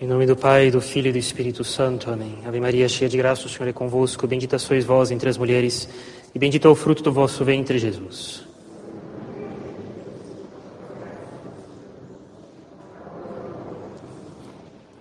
Em 0.00 0.06
nome 0.06 0.26
do 0.26 0.36
Pai, 0.36 0.70
do 0.70 0.80
Filho 0.80 1.08
e 1.08 1.12
do 1.12 1.18
Espírito 1.18 1.64
Santo. 1.64 2.08
Amém. 2.08 2.38
Ave 2.46 2.60
Maria, 2.60 2.88
cheia 2.88 3.08
de 3.08 3.16
graça, 3.16 3.46
o 3.46 3.48
Senhor 3.48 3.68
é 3.68 3.72
convosco. 3.72 4.28
Bendita 4.28 4.56
sois 4.56 4.84
vós 4.84 5.10
entre 5.10 5.28
as 5.28 5.36
mulheres, 5.36 5.88
e 6.32 6.38
bendito 6.38 6.68
é 6.68 6.70
o 6.70 6.74
fruto 6.76 7.02
do 7.02 7.12
vosso 7.12 7.44
ventre, 7.44 7.80
Jesus. 7.80 8.46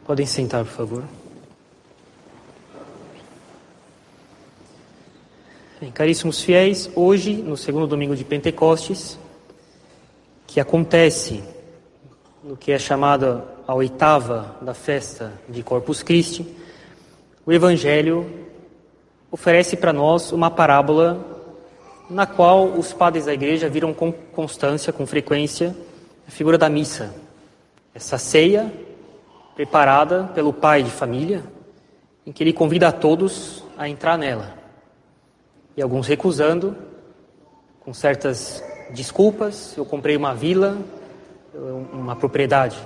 Podem 0.04 0.26
sentar, 0.26 0.66
por 0.66 0.74
favor. 0.74 1.04
Bem, 5.80 5.92
caríssimos 5.92 6.42
fiéis, 6.42 6.90
hoje, 6.96 7.34
no 7.34 7.56
segundo 7.56 7.86
domingo 7.86 8.16
de 8.16 8.24
Pentecostes, 8.24 9.20
que 10.48 10.60
acontece 10.60 11.44
no 12.48 12.56
que 12.56 12.72
é 12.72 12.80
chamada 12.80 13.44
a 13.68 13.74
oitava 13.74 14.56
da 14.62 14.74
festa 14.74 15.34
de 15.50 15.62
Corpus 15.62 16.02
Christi, 16.02 16.48
o 17.46 17.52
Evangelho 17.52 18.26
oferece 19.30 19.76
para 19.76 19.92
nós 19.92 20.32
uma 20.32 20.50
parábola 20.50 21.20
na 22.10 22.26
qual 22.26 22.68
os 22.68 22.94
padres 22.94 23.26
da 23.26 23.34
igreja 23.34 23.68
viram 23.68 23.94
com 23.94 24.14
constância, 24.14 24.94
com 24.94 25.06
frequência, 25.06 25.76
a 26.26 26.32
figura 26.32 26.58
da 26.58 26.70
missa. 26.70 27.14
Essa 27.94 28.18
ceia 28.18 28.72
preparada 29.54 30.32
pelo 30.34 30.54
pai 30.54 30.84
de 30.84 30.90
família, 30.90 31.44
em 32.26 32.32
que 32.32 32.42
ele 32.42 32.54
convida 32.54 32.88
a 32.88 32.94
todos 32.94 33.62
a 33.78 33.90
entrar 33.90 34.18
nela. 34.18 34.54
E 35.76 35.82
alguns 35.82 36.08
recusando, 36.08 36.78
com 37.82 37.94
certas 37.94 38.64
desculpas. 38.94 39.76
Eu 39.76 39.84
comprei 39.84 40.16
uma 40.16 40.34
vila, 40.34 40.78
uma 41.94 42.16
propriedade 42.16 42.78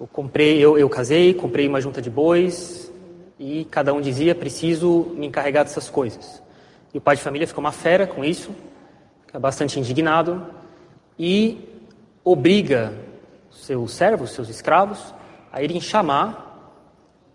eu 0.00 0.06
comprei, 0.06 0.58
eu, 0.58 0.78
eu 0.78 0.88
casei, 0.88 1.34
comprei 1.34 1.68
uma 1.68 1.78
junta 1.78 2.00
de 2.00 2.08
bois 2.08 2.90
e 3.38 3.66
cada 3.66 3.92
um 3.92 4.00
dizia 4.00 4.34
preciso 4.34 5.12
me 5.14 5.26
encarregar 5.26 5.62
dessas 5.62 5.90
coisas. 5.90 6.42
E 6.94 6.96
o 6.96 7.00
pai 7.02 7.16
de 7.16 7.22
família 7.22 7.46
ficou 7.46 7.62
uma 7.62 7.70
fera 7.70 8.06
com 8.06 8.24
isso, 8.24 8.50
fica 9.26 9.38
bastante 9.38 9.78
indignado 9.78 10.46
e 11.18 11.68
obriga 12.24 12.94
seus 13.50 13.92
servos, 13.92 14.30
seus 14.30 14.48
escravos, 14.48 15.14
a 15.52 15.62
irem 15.62 15.82
chamar 15.82 16.46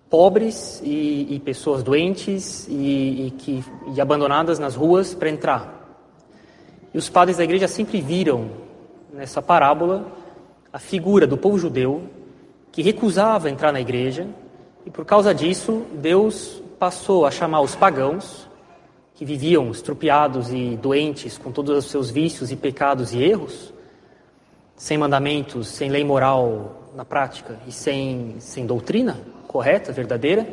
pobres 0.09 0.81
e, 0.84 1.36
e 1.36 1.40
pessoas 1.42 1.84
doentes 1.84 2.68
e, 2.68 3.28
e, 3.28 3.31
que, 3.38 3.64
e 3.94 4.02
abandonadas 4.02 4.58
nas 4.58 4.73
ruas 4.73 5.14
para 5.14 5.30
entrar. 5.30 6.00
E 6.92 6.98
os 6.98 7.09
padres 7.09 7.38
da 7.38 7.44
igreja 7.44 7.68
sempre 7.68 8.02
viram 8.02 8.50
nessa 9.14 9.40
parábola 9.40 10.25
a 10.76 10.80
figura 10.80 11.26
do 11.26 11.38
povo 11.38 11.58
judeu 11.58 12.04
que 12.70 12.81
recusava 12.81 13.50
entrar 13.50 13.72
na 13.72 13.80
igreja, 13.80 14.28
e 14.86 14.92
por 14.92 15.06
causa 15.06 15.34
disso, 15.34 15.86
Deus 15.94 16.62
passou 16.78 17.26
a 17.26 17.31
chamar 17.31 17.62
os 17.62 17.73
pagãos, 17.73 18.45
que 19.14 19.23
viviam 19.23 19.72
estrupiados 19.72 20.52
e 20.52 20.76
doentes 20.76 21.38
com 21.38 21.50
todos 21.50 21.78
os 21.78 21.86
seus 21.90 22.12
vícios 22.12 22.52
e 22.52 22.58
pecados 22.58 23.14
e 23.14 23.23
erros, 23.23 23.73
sem 24.76 24.98
mandamentos, 24.98 25.70
sem 25.70 25.90
lei 25.90 26.03
moral 26.03 26.92
na 26.94 27.06
prática 27.06 27.58
e 27.66 27.72
sem, 27.72 28.36
sem 28.40 28.66
doutrina 28.66 29.18
correta, 29.48 29.94
verdadeira, 29.94 30.46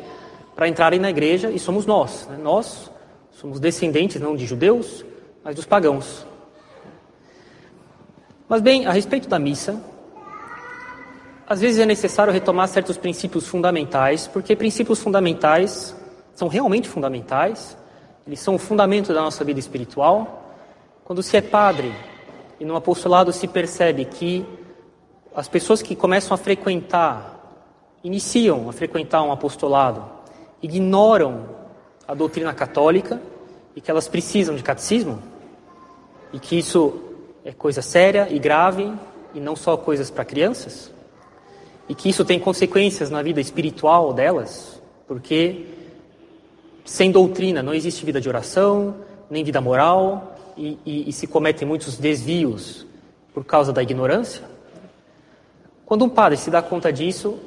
para 0.55 0.69
entrarem 0.69 1.01
na 1.01 1.09
igreja, 1.09 1.51
e 1.51 1.59
somos 1.59 1.85
nós. 1.85 2.29
Né? 2.29 2.37
Nós 2.41 2.89
somos 3.29 3.59
descendentes 3.59 4.21
não 4.21 4.37
de 4.37 4.45
judeus, 4.45 5.03
mas 5.43 5.53
dos 5.53 5.65
pagãos. 5.65 6.25
Mas 8.47 8.61
bem, 8.61 8.85
a 8.85 8.93
respeito 8.93 9.27
da 9.27 9.37
missa, 9.37 9.91
às 11.47 11.59
vezes 11.59 11.79
é 11.79 11.85
necessário 11.85 12.31
retomar 12.31 12.67
certos 12.67 12.97
princípios 12.97 13.47
fundamentais, 13.47 14.27
porque 14.27 14.55
princípios 14.55 14.99
fundamentais 14.99 15.95
são 16.33 16.47
realmente 16.47 16.87
fundamentais, 16.87 17.77
eles 18.25 18.39
são 18.39 18.55
o 18.55 18.59
fundamento 18.59 19.13
da 19.13 19.21
nossa 19.21 19.43
vida 19.43 19.59
espiritual. 19.59 20.55
Quando 21.03 21.21
se 21.21 21.35
é 21.35 21.41
padre 21.41 21.93
e 22.59 22.65
no 22.65 22.75
apostolado 22.75 23.33
se 23.33 23.47
percebe 23.47 24.05
que 24.05 24.45
as 25.35 25.47
pessoas 25.49 25.81
que 25.81 25.95
começam 25.95 26.33
a 26.33 26.37
frequentar, 26.37 27.59
iniciam 28.03 28.69
a 28.69 28.73
frequentar 28.73 29.21
um 29.23 29.31
apostolado, 29.31 30.05
ignoram 30.61 31.49
a 32.07 32.13
doutrina 32.13 32.53
católica 32.53 33.21
e 33.75 33.81
que 33.81 33.91
elas 33.91 34.07
precisam 34.07 34.55
de 34.55 34.63
catecismo, 34.63 35.21
e 36.31 36.39
que 36.39 36.57
isso 36.57 37.01
é 37.43 37.51
coisa 37.51 37.81
séria 37.81 38.27
e 38.29 38.39
grave 38.39 38.93
e 39.33 39.39
não 39.39 39.55
só 39.55 39.75
coisas 39.75 40.09
para 40.09 40.23
crianças, 40.23 40.92
e 41.87 41.95
que 41.95 42.09
isso 42.09 42.23
tem 42.23 42.39
consequências 42.39 43.09
na 43.09 43.21
vida 43.21 43.41
espiritual 43.41 44.13
delas, 44.13 44.81
porque 45.07 45.65
sem 46.85 47.11
doutrina 47.11 47.61
não 47.61 47.73
existe 47.73 48.05
vida 48.05 48.19
de 48.19 48.29
oração, 48.29 48.95
nem 49.29 49.43
vida 49.43 49.61
moral, 49.61 50.35
e, 50.57 50.77
e, 50.85 51.09
e 51.09 51.13
se 51.13 51.27
cometem 51.27 51.67
muitos 51.67 51.97
desvios 51.97 52.85
por 53.33 53.43
causa 53.43 53.73
da 53.73 53.81
ignorância. 53.81 54.43
Quando 55.85 56.05
um 56.05 56.09
padre 56.09 56.37
se 56.37 56.49
dá 56.49 56.61
conta 56.61 56.91
disso, 56.91 57.37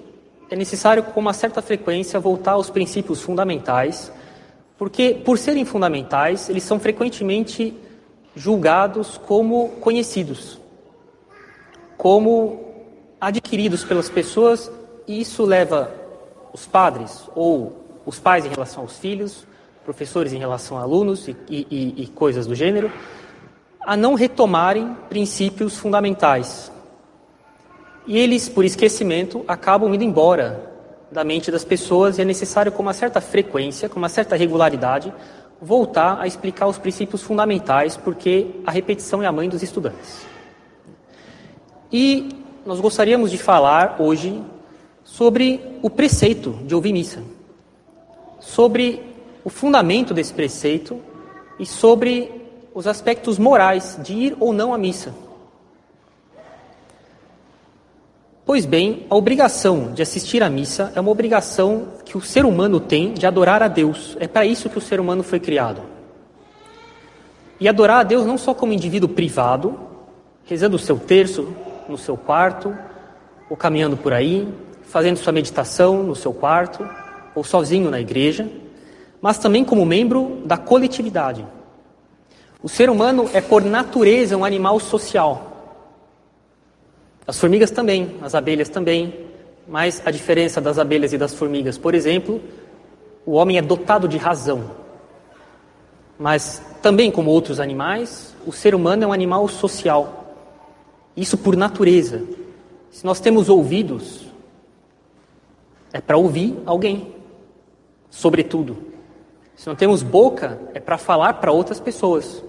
é 0.51 0.57
necessário, 0.57 1.03
com 1.03 1.21
uma 1.21 1.33
certa 1.33 1.63
frequência, 1.63 2.21
voltar 2.21 2.53
aos 2.53 2.71
princípios 2.71 3.21
fundamentais, 3.21 4.13
porque, 4.79 5.15
por 5.25 5.39
serem 5.39 5.65
fundamentais, 5.65 6.49
eles 6.49 6.63
são 6.63 6.79
frequentemente 6.79 7.75
julgados 8.35 9.17
como 9.17 9.71
conhecidos, 9.81 10.61
como 11.97 12.66
adquiridos 13.21 13.85
pelas 13.85 14.09
pessoas 14.09 14.71
e 15.07 15.21
isso 15.21 15.45
leva 15.45 15.93
os 16.53 16.67
padres 16.67 17.29
ou 17.35 17.85
os 18.05 18.19
pais 18.19 18.45
em 18.45 18.49
relação 18.49 18.83
aos 18.83 18.99
filhos, 18.99 19.47
professores 19.85 20.33
em 20.33 20.39
relação 20.39 20.79
a 20.79 20.83
alunos 20.83 21.29
e, 21.29 21.37
e, 21.49 21.95
e 22.03 22.07
coisas 22.09 22.47
do 22.47 22.55
gênero, 22.55 22.91
a 23.81 23.97
não 23.97 24.15
retomarem 24.15 24.97
princípios 25.09 25.77
fundamentais. 25.77 26.73
E 28.07 28.19
eles, 28.19 28.49
por 28.49 28.65
esquecimento, 28.65 29.45
acabam 29.47 29.93
indo 29.95 30.05
embora 30.05 30.73
da 31.11 31.25
mente 31.25 31.51
das 31.51 31.65
pessoas 31.65 32.19
e 32.19 32.23
é 32.23 32.25
necessário, 32.25 32.73
com 32.73 32.83
uma 32.83 32.93
certa 32.93 33.21
frequência, 33.21 33.89
com 33.89 33.99
uma 33.99 34.09
certa 34.09 34.37
regularidade, 34.37 35.13
voltar 35.61 36.21
a 36.21 36.27
explicar 36.27 36.67
os 36.67 36.79
princípios 36.79 37.23
fundamentais, 37.23 37.97
porque 37.97 38.47
a 38.67 38.71
repetição 38.71 39.23
é 39.23 39.27
a 39.27 39.33
mãe 39.33 39.49
dos 39.49 39.63
estudantes. 39.63 40.27
E 41.93 42.46
nós 42.67 42.81
gostaríamos 42.81 43.31
de 43.31 43.39
falar 43.39 43.97
hoje 44.01 44.43
sobre 45.05 45.61
o 45.81 45.89
preceito 45.89 46.51
de 46.65 46.75
ouvir 46.75 46.93
missa, 46.93 47.23
sobre 48.41 49.01
o 49.45 49.49
fundamento 49.49 50.13
desse 50.13 50.35
preceito 50.35 51.01
e 51.61 51.65
sobre 51.65 52.29
os 52.75 52.89
aspectos 52.89 53.39
morais 53.39 53.97
de 54.03 54.13
ir 54.13 54.37
ou 54.41 54.53
não 54.53 54.75
à 54.75 54.79
missa. 54.79 55.15
Pois 58.45 58.67
bem, 58.67 59.07
a 59.09 59.15
obrigação 59.15 59.93
de 59.93 60.03
assistir 60.03 60.43
à 60.43 60.51
missa 60.51 60.93
é 60.95 61.01
uma 61.01 61.11
obrigação 61.11 61.89
que 62.05 62.17
o 62.17 62.21
ser 62.21 62.45
humano 62.45 62.81
tem 62.81 63.15
de 63.15 63.27
adorar 63.27 63.63
a 63.63 63.69
Deus. 63.69 64.17
É 64.19 64.27
para 64.27 64.45
isso 64.45 64.69
que 64.69 64.79
o 64.79 64.81
ser 64.81 64.99
humano 64.99 65.23
foi 65.23 65.39
criado. 65.39 65.83
E 67.61 67.69
adorar 67.69 68.01
a 68.01 68.03
Deus 68.03 68.27
não 68.27 68.37
só 68.37 68.53
como 68.53 68.73
indivíduo 68.73 69.09
privado, 69.09 69.79
rezando 70.45 70.77
o 70.77 70.79
seu 70.79 70.99
terço, 70.99 71.49
no 71.89 71.99
seu 71.99 72.17
quarto, 72.17 72.77
ou 73.49 73.57
caminhando 73.57 73.97
por 73.97 74.13
aí, 74.13 74.49
fazendo 74.83 75.17
sua 75.17 75.33
meditação 75.33 76.03
no 76.03 76.15
seu 76.15 76.33
quarto, 76.33 76.89
ou 77.35 77.45
sozinho 77.45 77.91
na 77.91 78.01
igreja, 78.01 78.49
mas 79.21 79.39
também 79.39 79.65
como 79.65 79.85
membro 79.85 80.43
da 80.45 80.57
coletividade. 80.57 81.47
O 82.63 82.69
ser 82.69 82.91
humano 82.91 83.29
é, 83.33 83.41
por 83.41 83.63
natureza, 83.63 84.37
um 84.37 84.45
animal 84.45 84.81
social. 84.81 85.53
As 87.27 87.39
formigas 87.39 87.71
também, 87.71 88.17
as 88.23 88.35
abelhas 88.35 88.69
também, 88.69 89.27
mas 89.69 90.01
a 90.05 90.11
diferença 90.11 90.61
das 90.61 90.79
abelhas 90.79 91.13
e 91.13 91.19
das 91.19 91.35
formigas, 91.35 91.77
por 91.77 91.95
exemplo, 91.95 92.41
o 93.25 93.33
homem 93.33 93.59
é 93.59 93.63
dotado 93.63 94.07
de 94.07 94.17
razão. 94.17 94.71
Mas 96.19 96.63
também, 96.81 97.11
como 97.11 97.31
outros 97.31 97.61
animais, 97.61 98.35
o 98.47 98.53
ser 98.53 98.75
humano 98.75 99.05
é 99.05 99.07
um 99.07 99.13
animal 99.13 99.47
social. 99.49 100.26
Isso 101.17 101.39
por 101.39 101.57
natureza. 101.57 102.23
Se 102.91 103.05
nós 103.05 103.21
temos 103.21 103.49
ouvidos, 103.49 104.27
é 105.93 106.01
para 106.01 106.17
ouvir 106.17 106.57
alguém, 106.67 107.15
sobretudo. 108.11 108.77
Se 109.57 109.67
não 109.67 109.75
temos 109.75 110.03
boca, 110.03 110.61
é 110.75 110.81
para 110.81 110.99
falar 110.99 111.35
para 111.35 111.51
outras 111.51 111.81
pessoas. 111.81 112.45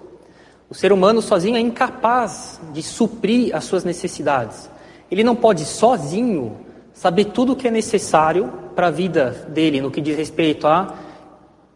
O 0.69 0.75
ser 0.75 0.91
humano 0.91 1.21
sozinho 1.21 1.55
é 1.55 1.59
incapaz 1.61 2.59
de 2.73 2.83
suprir 2.83 3.55
as 3.55 3.63
suas 3.63 3.85
necessidades. 3.85 4.69
Ele 5.09 5.23
não 5.23 5.35
pode 5.35 5.63
sozinho 5.63 6.57
saber 6.93 7.25
tudo 7.25 7.53
o 7.53 7.55
que 7.55 7.69
é 7.69 7.71
necessário 7.71 8.51
para 8.75 8.87
a 8.87 8.91
vida 8.91 9.47
dele 9.49 9.79
no 9.79 9.89
que 9.89 10.01
diz 10.01 10.17
respeito 10.17 10.67
a 10.67 10.93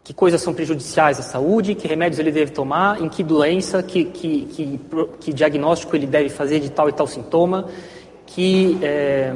que 0.03 0.13
coisas 0.13 0.42
são 0.42 0.53
prejudiciais 0.53 1.19
à 1.19 1.21
saúde, 1.21 1.75
que 1.75 1.88
remédios 1.88 2.19
ele 2.19 2.31
deve 2.31 2.51
tomar, 2.51 3.01
em 3.01 3.07
que 3.07 3.24
doença, 3.24 3.83
que, 3.83 4.06
que, 4.06 4.45
que, 4.45 4.80
que 5.19 5.33
diagnóstico 5.33 5.95
ele 5.95 6.07
deve 6.07 6.30
fazer 6.30 6.59
de 6.59 6.69
tal 6.69 6.89
e 6.89 6.92
tal 6.92 7.06
sintoma, 7.06 7.68
que 8.25 8.80
é, 8.81 9.31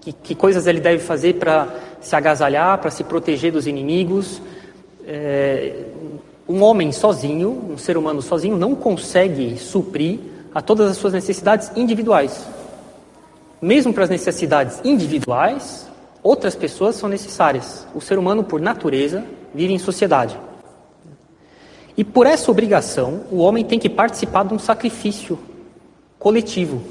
que, 0.00 0.12
que 0.12 0.34
coisas 0.34 0.66
ele 0.66 0.80
deve 0.80 1.02
fazer 1.02 1.34
para 1.34 1.68
se 2.00 2.14
agasalhar, 2.14 2.78
para 2.78 2.90
se 2.90 3.04
proteger 3.04 3.52
dos 3.52 3.66
inimigos. 3.66 4.40
É, 5.06 5.84
um 6.48 6.62
homem 6.62 6.92
sozinho, 6.92 7.50
um 7.70 7.76
ser 7.76 7.96
humano 7.96 8.22
sozinho, 8.22 8.56
não 8.56 8.74
consegue 8.74 9.58
suprir 9.58 10.18
a 10.54 10.62
todas 10.62 10.90
as 10.90 10.96
suas 10.96 11.12
necessidades 11.12 11.70
individuais. 11.76 12.46
Mesmo 13.60 13.92
para 13.92 14.04
as 14.04 14.10
necessidades 14.10 14.80
individuais, 14.84 15.86
outras 16.22 16.54
pessoas 16.54 16.96
são 16.96 17.08
necessárias. 17.08 17.86
O 17.94 18.00
ser 18.00 18.18
humano, 18.18 18.44
por 18.44 18.60
natureza, 18.60 19.24
vive 19.54 19.72
em 19.72 19.78
sociedade. 19.78 20.38
E 21.96 22.04
por 22.04 22.26
essa 22.26 22.50
obrigação, 22.50 23.22
o 23.30 23.38
homem 23.38 23.64
tem 23.64 23.78
que 23.78 23.88
participar 23.88 24.44
de 24.44 24.54
um 24.54 24.58
sacrifício 24.58 25.38
coletivo. 26.18 26.82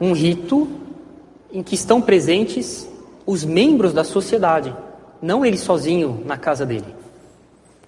Um 0.00 0.12
rito 0.12 0.68
em 1.52 1.62
que 1.62 1.74
estão 1.74 2.00
presentes 2.02 2.86
os 3.24 3.44
membros 3.44 3.92
da 3.92 4.04
sociedade, 4.04 4.76
não 5.22 5.44
ele 5.44 5.56
sozinho 5.56 6.22
na 6.24 6.36
casa 6.36 6.66
dele. 6.66 6.94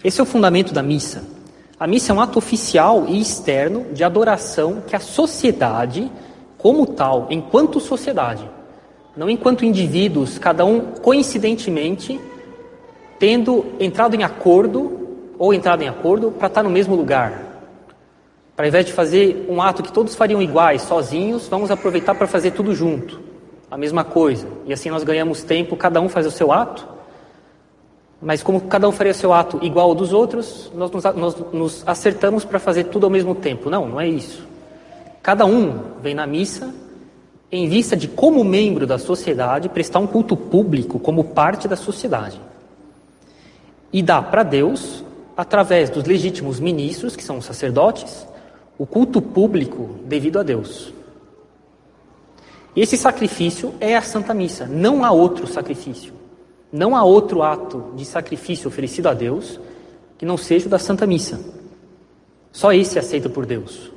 Esse 0.02 0.20
é 0.20 0.22
o 0.22 0.26
fundamento 0.26 0.72
da 0.72 0.82
missa. 0.82 1.24
A 1.78 1.86
missa 1.86 2.12
é 2.12 2.14
um 2.14 2.20
ato 2.20 2.38
oficial 2.38 3.06
e 3.06 3.20
externo 3.20 3.86
de 3.92 4.02
adoração 4.02 4.82
que 4.86 4.96
a 4.96 5.00
sociedade, 5.00 6.10
como 6.56 6.86
tal, 6.86 7.26
enquanto 7.30 7.78
sociedade, 7.78 8.48
não 9.16 9.28
enquanto 9.28 9.64
indivíduos, 9.64 10.38
cada 10.38 10.64
um 10.64 10.80
coincidentemente, 10.80 12.20
tendo 13.18 13.66
entrado 13.80 14.14
em 14.14 14.22
acordo 14.22 15.08
ou 15.38 15.52
entrado 15.52 15.82
em 15.82 15.88
acordo 15.88 16.30
para 16.30 16.48
estar 16.48 16.62
no 16.62 16.70
mesmo 16.70 16.94
lugar. 16.94 17.46
Para 18.56 18.66
ao 18.66 18.68
invés 18.68 18.86
de 18.86 18.92
fazer 18.92 19.46
um 19.48 19.62
ato 19.62 19.82
que 19.82 19.92
todos 19.92 20.14
fariam 20.14 20.42
iguais, 20.42 20.82
sozinhos, 20.82 21.46
vamos 21.48 21.70
aproveitar 21.70 22.14
para 22.14 22.26
fazer 22.26 22.50
tudo 22.50 22.74
junto, 22.74 23.20
a 23.70 23.76
mesma 23.76 24.04
coisa. 24.04 24.48
E 24.66 24.72
assim 24.72 24.90
nós 24.90 25.04
ganhamos 25.04 25.42
tempo, 25.42 25.76
cada 25.76 26.00
um 26.00 26.08
faz 26.08 26.26
o 26.26 26.30
seu 26.30 26.50
ato 26.50 26.98
mas 28.20 28.42
como 28.42 28.60
cada 28.62 28.88
um 28.88 28.92
faria 28.92 29.14
seu 29.14 29.32
ato 29.32 29.60
igual 29.62 29.90
ao 29.90 29.94
dos 29.94 30.12
outros, 30.12 30.70
nós 30.74 30.90
nos, 30.90 31.04
nós 31.04 31.36
nos 31.52 31.84
acertamos 31.86 32.44
para 32.44 32.58
fazer 32.58 32.84
tudo 32.84 33.04
ao 33.04 33.10
mesmo 33.10 33.34
tempo. 33.34 33.70
Não, 33.70 33.88
não 33.88 34.00
é 34.00 34.08
isso. 34.08 34.46
Cada 35.22 35.46
um 35.46 35.78
vem 36.02 36.14
na 36.14 36.26
missa 36.26 36.74
em 37.50 37.68
vista 37.68 37.96
de, 37.96 38.08
como 38.08 38.44
membro 38.44 38.86
da 38.86 38.98
sociedade, 38.98 39.68
prestar 39.68 40.00
um 40.00 40.06
culto 40.06 40.36
público 40.36 40.98
como 40.98 41.24
parte 41.24 41.68
da 41.68 41.76
sociedade. 41.76 42.40
E 43.92 44.02
dá 44.02 44.20
para 44.20 44.42
Deus, 44.42 45.04
através 45.36 45.90
dos 45.90 46.04
legítimos 46.04 46.60
ministros, 46.60 47.16
que 47.16 47.24
são 47.24 47.38
os 47.38 47.44
sacerdotes, 47.44 48.26
o 48.76 48.86
culto 48.86 49.20
público 49.20 49.96
devido 50.04 50.38
a 50.38 50.42
Deus. 50.42 50.92
Esse 52.76 52.96
sacrifício 52.96 53.74
é 53.80 53.96
a 53.96 54.02
Santa 54.02 54.32
Missa, 54.32 54.66
não 54.66 55.04
há 55.04 55.10
outro 55.10 55.46
sacrifício. 55.46 56.18
Não 56.70 56.94
há 56.94 57.02
outro 57.02 57.42
ato 57.42 57.92
de 57.96 58.04
sacrifício 58.04 58.68
oferecido 58.68 59.08
a 59.08 59.14
Deus 59.14 59.58
que 60.18 60.26
não 60.26 60.36
seja 60.36 60.66
o 60.66 60.68
da 60.68 60.78
Santa 60.78 61.06
Missa. 61.06 61.40
Só 62.52 62.72
esse 62.72 62.98
é 62.98 63.00
aceito 63.00 63.30
por 63.30 63.46
Deus. 63.46 63.90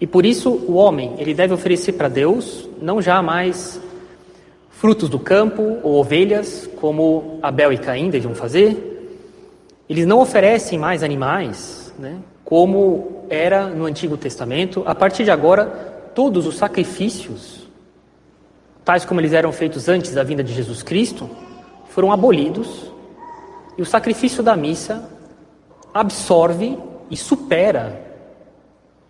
E 0.00 0.06
por 0.06 0.24
isso 0.24 0.50
o 0.50 0.74
homem, 0.74 1.14
ele 1.18 1.34
deve 1.34 1.52
oferecer 1.52 1.92
para 1.92 2.08
Deus 2.08 2.68
não 2.80 3.02
já 3.02 3.20
mais 3.20 3.80
frutos 4.78 5.08
do 5.08 5.18
campo 5.18 5.80
ou 5.82 5.98
ovelhas, 5.98 6.70
como 6.80 7.40
Abel 7.42 7.72
e 7.72 7.78
Caim 7.78 8.10
deviam 8.10 8.32
fazer. 8.32 9.26
Eles 9.88 10.06
não 10.06 10.20
oferecem 10.20 10.78
mais 10.78 11.02
animais, 11.02 11.92
né, 11.98 12.18
como 12.44 13.24
era 13.28 13.66
no 13.66 13.86
Antigo 13.86 14.16
Testamento. 14.16 14.84
A 14.86 14.94
partir 14.94 15.24
de 15.24 15.32
agora, 15.32 15.66
todos 16.14 16.46
os 16.46 16.56
sacrifícios, 16.56 17.68
tais 18.84 19.04
como 19.04 19.20
eles 19.20 19.32
eram 19.32 19.50
feitos 19.50 19.88
antes 19.88 20.12
da 20.14 20.22
vinda 20.22 20.44
de 20.44 20.54
Jesus 20.54 20.80
Cristo, 20.80 21.28
foram 21.88 22.12
abolidos 22.12 22.92
e 23.76 23.82
o 23.82 23.86
sacrifício 23.86 24.44
da 24.44 24.56
missa 24.56 25.10
absorve 25.92 26.78
e 27.10 27.16
supera 27.16 28.00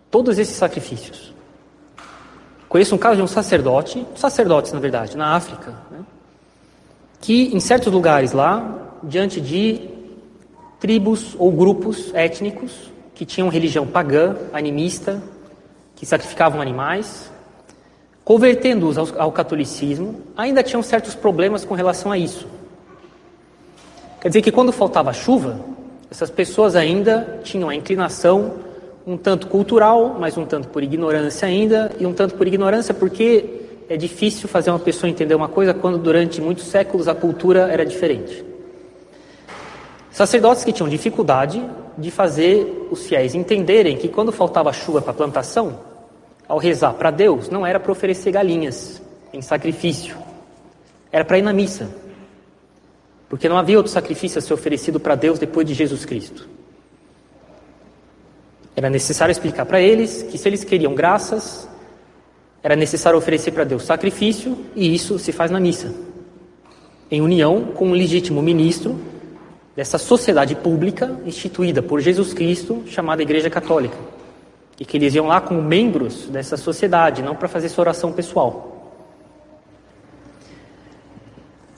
todos 0.09 0.39
esses 0.39 0.55
sacrifícios. 0.55 1.31
Conheço 2.69 2.93
um 2.93 2.99
caso 2.99 3.15
de 3.15 3.23
um 3.23 3.27
sacerdote, 3.27 4.05
sacerdotes 4.15 4.71
na 4.71 4.79
verdade, 4.79 5.17
na 5.17 5.35
África, 5.35 5.73
né, 5.89 6.01
que 7.19 7.53
em 7.53 7.59
certos 7.59 7.91
lugares 7.91 8.31
lá, 8.31 8.97
diante 9.03 9.41
de 9.41 9.89
tribos 10.79 11.35
ou 11.39 11.51
grupos 11.51 12.13
étnicos 12.13 12.91
que 13.15 13.25
tinham 13.25 13.49
religião 13.49 13.87
pagã, 13.87 14.35
animista, 14.53 15.21
que 15.95 16.05
sacrificavam 16.05 16.61
animais, 16.61 17.29
convertendo-os 18.23 18.97
ao, 18.97 19.07
ao 19.17 19.31
catolicismo, 19.31 20.21
ainda 20.37 20.61
tinham 20.61 20.83
certos 20.83 21.15
problemas 21.15 21.65
com 21.65 21.73
relação 21.73 22.11
a 22.11 22.17
isso. 22.17 22.47
Quer 24.21 24.27
dizer 24.27 24.41
que 24.43 24.51
quando 24.51 24.71
faltava 24.71 25.11
chuva, 25.11 25.59
essas 26.11 26.29
pessoas 26.29 26.75
ainda 26.75 27.39
tinham 27.43 27.67
a 27.67 27.75
inclinação 27.75 28.68
um 29.09 29.17
tanto 29.17 29.47
cultural, 29.47 30.17
mas 30.19 30.37
um 30.37 30.45
tanto 30.45 30.67
por 30.67 30.83
ignorância 30.83 31.47
ainda, 31.47 31.91
e 31.99 32.05
um 32.05 32.13
tanto 32.13 32.35
por 32.35 32.45
ignorância 32.45 32.93
porque 32.93 33.43
é 33.89 33.97
difícil 33.97 34.47
fazer 34.47 34.69
uma 34.69 34.77
pessoa 34.77 35.09
entender 35.09 35.33
uma 35.33 35.49
coisa 35.49 35.73
quando 35.73 35.97
durante 35.97 36.39
muitos 36.39 36.65
séculos 36.65 37.07
a 37.07 37.15
cultura 37.15 37.71
era 37.71 37.83
diferente. 37.83 38.45
Sacerdotes 40.11 40.63
que 40.63 40.71
tinham 40.71 40.87
dificuldade 40.87 41.59
de 41.97 42.11
fazer 42.11 42.87
os 42.91 43.07
fiéis 43.07 43.33
entenderem 43.33 43.97
que 43.97 44.07
quando 44.07 44.31
faltava 44.31 44.71
chuva 44.71 45.01
para 45.01 45.09
a 45.09 45.15
plantação, 45.15 45.79
ao 46.47 46.59
rezar 46.59 46.93
para 46.93 47.09
Deus, 47.09 47.49
não 47.49 47.65
era 47.65 47.79
para 47.79 47.91
oferecer 47.91 48.31
galinhas 48.31 49.01
em 49.33 49.41
sacrifício, 49.41 50.17
era 51.11 51.25
para 51.25 51.39
ir 51.39 51.41
na 51.41 51.51
missa. 51.51 51.89
Porque 53.27 53.49
não 53.49 53.57
havia 53.57 53.77
outro 53.77 53.91
sacrifício 53.91 54.37
a 54.37 54.41
ser 54.41 54.53
oferecido 54.53 54.99
para 54.99 55.15
Deus 55.15 55.39
depois 55.39 55.65
de 55.65 55.73
Jesus 55.73 56.05
Cristo. 56.05 56.58
Era 58.79 58.89
necessário 58.89 59.33
explicar 59.33 59.65
para 59.65 59.81
eles 59.81 60.23
que 60.23 60.37
se 60.37 60.47
eles 60.47 60.63
queriam 60.63 60.95
graças, 60.95 61.67
era 62.63 62.77
necessário 62.77 63.19
oferecer 63.19 63.51
para 63.51 63.65
Deus 63.65 63.83
sacrifício, 63.83 64.57
e 64.73 64.95
isso 64.95 65.19
se 65.19 65.33
faz 65.33 65.51
na 65.51 65.59
missa, 65.59 65.93
em 67.11 67.19
união 67.19 67.73
com 67.75 67.89
um 67.89 67.91
legítimo 67.91 68.41
ministro 68.41 68.97
dessa 69.75 69.97
sociedade 69.97 70.55
pública 70.55 71.19
instituída 71.25 71.81
por 71.81 71.99
Jesus 71.99 72.33
Cristo, 72.33 72.81
chamada 72.87 73.21
Igreja 73.21 73.49
Católica. 73.49 73.97
E 74.79 74.85
que 74.85 74.95
eles 74.95 75.13
iam 75.13 75.27
lá 75.27 75.41
como 75.41 75.61
membros 75.61 76.27
dessa 76.27 76.55
sociedade, 76.55 77.21
não 77.21 77.35
para 77.35 77.49
fazer 77.49 77.67
sua 77.67 77.81
oração 77.81 78.13
pessoal. 78.13 78.95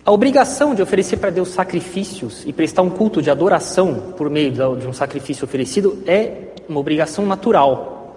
A 0.06 0.12
obrigação 0.12 0.76
de 0.76 0.84
oferecer 0.84 1.18
para 1.18 1.32
Deus 1.32 1.50
sacrifícios 1.50 2.44
e 2.46 2.54
prestar 2.54 2.84
um 2.84 2.92
culto 2.92 3.24
de 3.24 3.32
adoração 3.32 4.14
por 4.16 4.30
meio 4.30 4.52
de 4.52 4.86
um 4.86 4.94
sacrifício 4.94 5.46
oferecido 5.46 6.04
é 6.06 6.51
uma 6.72 6.80
obrigação 6.80 7.26
natural. 7.26 8.16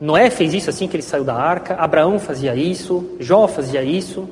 Noé 0.00 0.28
fez 0.30 0.52
isso 0.52 0.68
assim 0.68 0.88
que 0.88 0.96
ele 0.96 1.02
saiu 1.02 1.24
da 1.24 1.34
arca, 1.34 1.74
Abraão 1.74 2.18
fazia 2.18 2.54
isso, 2.54 3.16
Jó 3.20 3.46
fazia 3.46 3.82
isso, 3.82 4.28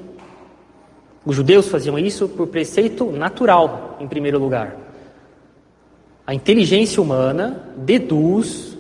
os 1.25 1.37
judeus 1.37 1.69
faziam 1.69 1.99
isso 1.99 2.29
por 2.29 2.49
preceito 2.49 3.11
natural, 3.11 3.97
em 4.01 4.07
primeiro 4.07 4.39
lugar. 4.39 4.77
A 6.27 6.35
inteligência 6.35 7.03
humana 7.03 7.73
deduz 7.77 8.77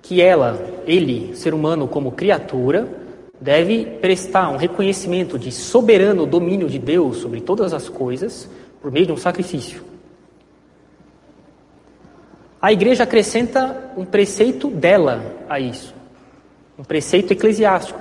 que 0.00 0.22
ela, 0.22 0.58
ele, 0.86 1.34
ser 1.34 1.52
humano 1.52 1.86
como 1.86 2.12
criatura, 2.12 2.88
deve 3.40 3.84
prestar 3.84 4.48
um 4.50 4.56
reconhecimento 4.56 5.38
de 5.38 5.52
soberano 5.52 6.24
domínio 6.24 6.68
de 6.68 6.78
Deus 6.78 7.18
sobre 7.18 7.40
todas 7.40 7.74
as 7.74 7.88
coisas 7.88 8.48
por 8.80 8.90
meio 8.90 9.06
de 9.06 9.12
um 9.12 9.16
sacrifício. 9.16 9.82
A 12.60 12.72
igreja 12.72 13.04
acrescenta 13.04 13.92
um 13.96 14.04
preceito 14.04 14.68
dela 14.68 15.22
a 15.48 15.60
isso, 15.60 15.94
um 16.76 16.82
preceito 16.82 17.32
eclesiástico, 17.32 18.00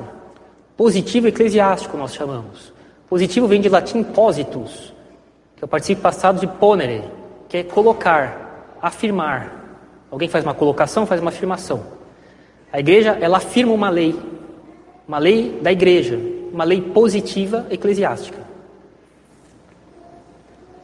positivo 0.75 1.27
eclesiástico 1.27 1.95
nós 1.95 2.13
chamamos. 2.13 2.73
Positivo 3.07 3.47
vem 3.47 3.61
de 3.61 3.69
latim 3.69 4.03
positus, 4.03 4.93
que 5.55 5.63
é 5.63 5.65
o 5.65 5.67
participio 5.67 6.01
passado 6.01 6.39
de 6.39 6.47
ponere, 6.47 7.03
que 7.47 7.57
é 7.57 7.63
colocar, 7.63 8.75
afirmar. 8.81 9.79
Alguém 10.09 10.27
faz 10.27 10.43
uma 10.43 10.53
colocação, 10.53 11.05
faz 11.05 11.21
uma 11.21 11.29
afirmação. 11.29 11.83
A 12.71 12.79
igreja, 12.79 13.17
ela 13.21 13.37
afirma 13.37 13.73
uma 13.73 13.89
lei, 13.89 14.19
uma 15.07 15.19
lei 15.19 15.59
da 15.61 15.71
igreja, 15.71 16.19
uma 16.51 16.63
lei 16.63 16.81
positiva 16.81 17.65
eclesiástica. 17.69 18.39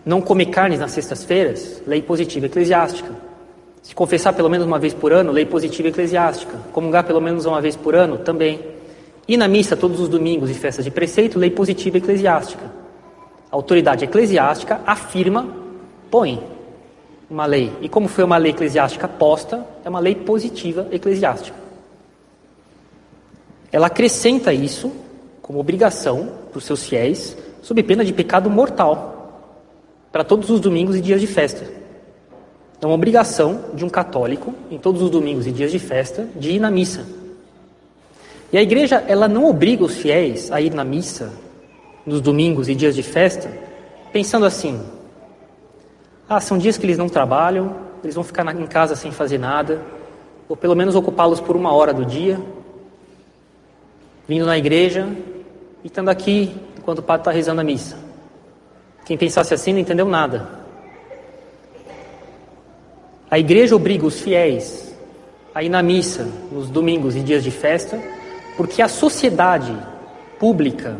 Não 0.06 0.22
comer 0.22 0.48
carnes 0.48 0.80
nas 0.80 0.92
sextas-feiras, 0.92 1.82
lei 1.88 2.01
positiva 2.01 2.46
eclesiástica. 2.46 3.33
Se 3.84 3.94
confessar 3.94 4.34
pelo 4.34 4.50
menos 4.50 4.66
uma 4.66 4.80
vez 4.80 4.96
por 4.96 5.13
ano, 5.13 5.32
lei 5.32 5.46
positiva 5.46 5.90
eclesiástica. 5.90 6.58
Comungar 6.72 7.04
pelo 7.04 7.22
menos 7.22 7.46
uma 7.46 7.62
vez 7.62 7.75
por 7.75 7.94
ano, 7.94 8.18
também. 8.18 8.60
Ir 9.28 9.38
na 9.38 9.48
missa 9.48 9.78
todos 9.78 10.00
os 10.00 10.10
domingos 10.10 10.50
e 10.50 10.56
festas 10.56 10.84
de 10.84 10.90
preceito, 10.90 11.38
lei 11.38 11.52
positiva 11.52 12.00
eclesiástica. 12.00 12.66
A 13.52 13.56
autoridade 13.56 14.04
eclesiástica 14.04 14.82
afirma, 14.88 15.48
põe 16.10 16.42
uma 17.30 17.46
lei. 17.46 17.72
E 17.80 17.88
como 17.88 18.08
foi 18.08 18.24
uma 18.24 18.38
lei 18.38 18.52
eclesiástica 18.52 19.08
posta, 19.08 19.63
é 19.86 19.90
uma 19.90 20.00
lei 20.00 20.16
positiva 20.16 20.88
eclesiástica 20.92 21.63
ela 23.74 23.88
acrescenta 23.88 24.54
isso 24.54 24.92
como 25.42 25.60
obrigação 25.60 26.30
para 26.52 26.60
os 26.60 26.63
seus 26.63 26.84
fiéis, 26.84 27.36
sob 27.63 27.82
pena 27.82 28.06
de 28.06 28.13
pecado 28.13 28.48
mortal, 28.48 29.58
para 30.12 30.24
todos 30.24 30.52
os 30.52 30.60
domingos 30.60 30.96
e 30.96 31.02
dias 31.02 31.20
de 31.20 31.25
festa. 31.25 31.66
É 32.84 32.86
uma 32.86 32.96
obrigação 32.96 33.62
de 33.74 33.86
um 33.86 33.90
católico, 33.90 34.54
em 34.70 34.78
todos 34.78 35.02
os 35.02 35.10
domingos 35.10 35.48
e 35.48 35.54
dias 35.54 35.72
de 35.72 35.80
festa, 35.80 36.28
de 36.36 36.52
ir 36.52 36.60
na 36.60 36.70
missa. 36.70 37.06
E 38.52 38.58
a 38.58 38.62
igreja, 38.62 39.02
ela 39.08 39.25
não 39.25 39.46
obriga 39.46 39.86
os 39.86 39.96
fiéis 39.96 40.52
a 40.52 40.60
ir 40.60 40.74
na 40.74 40.84
missa 40.84 41.32
nos 42.06 42.20
domingos 42.20 42.68
e 42.68 42.75
dias 42.75 42.94
de 42.94 43.02
festa, 43.02 43.50
pensando 44.12 44.46
assim: 44.46 44.82
ah, 46.28 46.42
são 46.42 46.58
dias 46.58 46.78
que 46.78 46.86
eles 46.86 46.98
não 46.98 47.08
trabalham, 47.08 47.74
eles 48.04 48.16
vão 48.16 48.24
ficar 48.24 48.46
em 48.54 48.68
casa 48.68 48.98
sem 48.98 49.13
fazer 49.13 49.38
nada, 49.38 49.82
ou 50.50 50.58
pelo 50.58 50.75
menos 50.75 50.94
ocupá-los 50.94 51.40
por 51.40 51.56
uma 51.56 51.72
hora 51.72 51.94
do 51.94 52.04
dia, 52.04 52.38
vindo 54.28 54.46
na 54.46 54.58
igreja 54.58 55.08
e 55.86 55.88
estando 55.88 56.10
aqui 56.10 56.54
enquanto 56.78 57.00
o 57.00 57.04
padre 57.04 57.22
está 57.22 57.32
rezando 57.32 57.62
a 57.62 57.63
missa. 57.63 57.98
Quem 59.06 59.18
pensasse 59.18 59.54
assim 59.54 59.72
não 59.72 59.80
entendeu 59.80 60.06
nada. 60.06 60.62
A 63.34 63.40
igreja 63.40 63.75
obriga 63.75 64.06
os 64.06 64.22
fiéis 64.22 64.94
a 65.56 65.63
ir 65.63 65.70
na 65.70 65.82
missa 65.82 66.30
nos 66.52 66.70
domingos 66.70 67.16
e 67.16 67.20
dias 67.20 67.44
de 67.44 67.50
festa, 67.50 68.00
porque 68.56 68.80
a 68.80 68.88
sociedade 68.88 69.75
pública, 70.38 70.98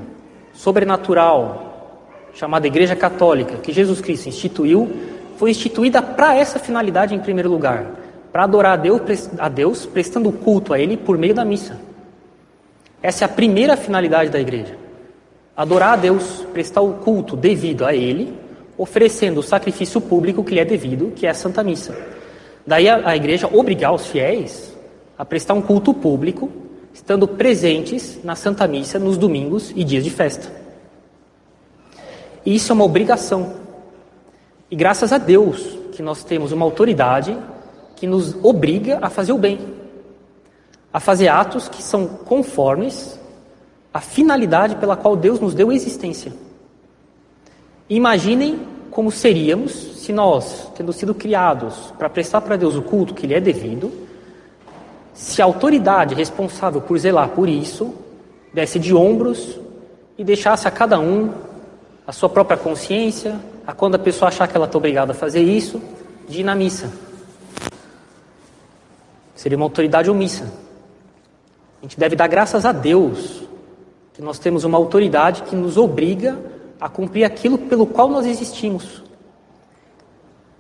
sobrenatural, 0.52 2.02
chamada 2.34 2.66
Igreja 2.66 2.96
Católica, 2.96 3.58
que 3.58 3.72
Jesus 3.72 4.02
Cristo 4.02 4.30
instituiu, 4.30 4.92
foi 5.38 5.52
instituída 5.52 6.02
para 6.02 6.36
essa 6.36 6.58
finalidade 6.58 7.14
em 7.14 7.20
primeiro 7.20 7.52
lugar, 7.52 7.92
para 8.32 8.46
adorar 8.46 8.74
a 8.74 8.78
Deus, 8.78 9.30
a 9.38 9.48
Deus, 9.48 9.86
prestando 9.86 10.32
culto 10.32 10.74
a 10.74 10.80
Ele 10.80 10.98
por 10.98 11.20
meio 11.20 11.36
da 11.36 11.46
missa. 11.46 11.80
Essa 13.04 13.26
é 13.26 13.28
a 13.28 13.30
primeira 13.30 13.78
finalidade 13.78 14.32
da 14.32 14.42
igreja. 14.42 14.76
Adorar 15.56 15.94
a 15.94 15.98
Deus, 15.98 16.44
prestar 16.52 16.82
o 16.82 16.94
culto 16.94 17.36
devido 17.36 17.86
a 17.86 17.94
Ele, 17.94 18.34
oferecendo 18.76 19.40
o 19.40 19.44
sacrifício 19.44 20.02
público 20.02 20.44
que 20.44 20.56
lhe 20.56 20.60
é 20.60 20.66
devido, 20.66 21.12
que 21.16 21.28
é 21.28 21.30
a 21.30 21.36
Santa 21.36 21.64
Missa. 21.64 22.13
Daí 22.66 22.88
a, 22.88 23.10
a 23.10 23.16
igreja 23.16 23.50
obrigar 23.52 23.94
os 23.94 24.06
fiéis 24.06 24.74
a 25.18 25.26
prestar 25.26 25.54
um 25.54 25.62
culto 25.62 25.94
público, 25.94 26.50
estando 26.94 27.28
presentes 27.28 28.20
na 28.24 28.36
Santa 28.36 28.68
Missa 28.68 28.98
nos 28.98 29.18
domingos 29.18 29.72
e 29.76 29.84
dias 29.84 30.04
de 30.04 30.10
festa. 30.10 30.52
E 32.46 32.56
isso 32.56 32.72
é 32.72 32.74
uma 32.74 32.86
obrigação. 32.86 33.54
E 34.70 34.76
graças 34.76 35.14
a 35.14 35.18
Deus 35.18 35.78
que 35.92 36.02
nós 36.02 36.24
temos 36.24 36.52
uma 36.52 36.66
autoridade 36.66 37.38
que 37.96 38.08
nos 38.08 38.36
obriga 38.44 39.00
a 39.02 39.10
fazer 39.10 39.32
o 39.32 39.38
bem, 39.38 39.60
a 40.92 41.00
fazer 41.00 41.28
atos 41.28 41.70
que 41.70 41.82
são 41.82 42.08
conformes 42.08 43.20
à 43.94 44.02
finalidade 44.02 44.76
pela 44.78 44.96
qual 44.96 45.16
Deus 45.16 45.40
nos 45.40 45.54
deu 45.54 45.72
existência. 45.72 46.34
Imaginem 47.90 48.60
como 48.94 49.12
seríamos 49.12 49.72
se 49.72 50.14
nós, 50.14 50.72
tendo 50.76 50.94
sido 50.94 51.16
criados 51.16 51.92
para 51.98 52.10
prestar 52.10 52.42
para 52.42 52.56
Deus 52.56 52.76
o 52.76 52.82
culto 52.82 53.14
que 53.16 53.26
lhe 53.26 53.34
é 53.34 53.42
devido, 53.42 53.92
se 55.14 55.42
a 55.42 55.46
autoridade 55.46 56.14
responsável 56.14 56.80
por 56.80 56.98
zelar 57.00 57.30
por 57.30 57.50
isso 57.50 57.94
desse 58.54 58.78
de 58.78 58.94
ombros 58.94 59.60
e 60.16 60.24
deixasse 60.24 60.68
a 60.68 60.72
cada 60.72 61.00
um 61.00 61.34
a 62.06 62.12
sua 62.12 62.30
própria 62.30 62.56
consciência, 62.56 63.40
a 63.66 63.74
quando 63.74 63.96
a 63.96 64.00
pessoa 64.00 64.30
achar 64.30 64.48
que 64.48 64.56
ela 64.56 64.68
está 64.68 64.78
obrigada 64.78 65.12
a 65.12 65.16
fazer 65.16 65.42
isso, 65.42 65.82
de 66.30 66.42
ir 66.42 66.44
na 66.44 66.54
missa. 66.54 66.92
Seria 69.34 69.58
uma 69.58 69.66
autoridade 69.66 70.10
omissa. 70.10 70.54
A 71.80 71.86
gente 71.86 72.00
deve 72.00 72.16
dar 72.16 72.28
graças 72.28 72.64
a 72.64 72.72
Deus 72.72 73.42
que 74.14 74.22
nós 74.22 74.38
temos 74.38 74.64
uma 74.64 74.78
autoridade 74.78 75.42
que 75.44 75.56
nos 75.56 75.78
obriga 75.78 76.53
a 76.80 76.90
cumprir 76.90 77.24
aquilo 77.24 77.58
pelo 77.58 77.86
qual 77.86 78.10
nós 78.10 78.26
existimos. 78.26 79.04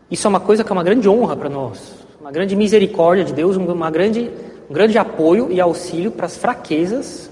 Isso 0.09 0.27
é 0.27 0.29
uma 0.29 0.39
coisa 0.39 0.63
que 0.63 0.71
é 0.71 0.73
uma 0.73 0.83
grande 0.83 1.09
honra 1.09 1.35
para 1.35 1.49
nós, 1.49 1.93
uma 2.19 2.31
grande 2.31 2.55
misericórdia 2.55 3.23
de 3.25 3.33
Deus, 3.33 3.55
uma 3.57 3.89
grande, 3.89 4.29
um 4.69 4.73
grande 4.73 4.97
apoio 4.97 5.51
e 5.51 5.59
auxílio 5.59 6.11
para 6.11 6.25
as 6.25 6.37
fraquezas, 6.37 7.31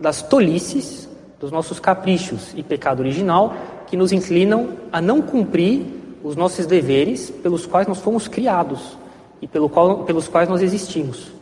das 0.00 0.20
tolices, 0.20 1.08
dos 1.38 1.52
nossos 1.52 1.78
caprichos 1.78 2.52
e 2.56 2.62
pecado 2.62 3.00
original 3.00 3.54
que 3.86 3.96
nos 3.96 4.12
inclinam 4.12 4.70
a 4.90 5.00
não 5.00 5.20
cumprir 5.20 5.86
os 6.24 6.36
nossos 6.36 6.66
deveres 6.66 7.30
pelos 7.30 7.66
quais 7.66 7.86
nós 7.86 7.98
fomos 7.98 8.28
criados 8.28 8.96
e 9.40 9.46
pelo 9.46 9.68
qual, 9.68 10.04
pelos 10.04 10.28
quais 10.28 10.48
nós 10.48 10.62
existimos. 10.62 11.32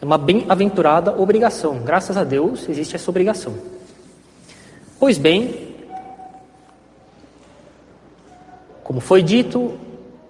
É 0.00 0.04
uma 0.04 0.16
bem-aventurada 0.16 1.18
obrigação. 1.20 1.80
Graças 1.84 2.16
a 2.16 2.24
Deus 2.24 2.68
existe 2.68 2.96
essa 2.96 3.10
obrigação. 3.10 3.54
Pois 4.98 5.16
bem, 5.16 5.68
como 8.82 9.00
foi 9.00 9.22
dito, 9.22 9.78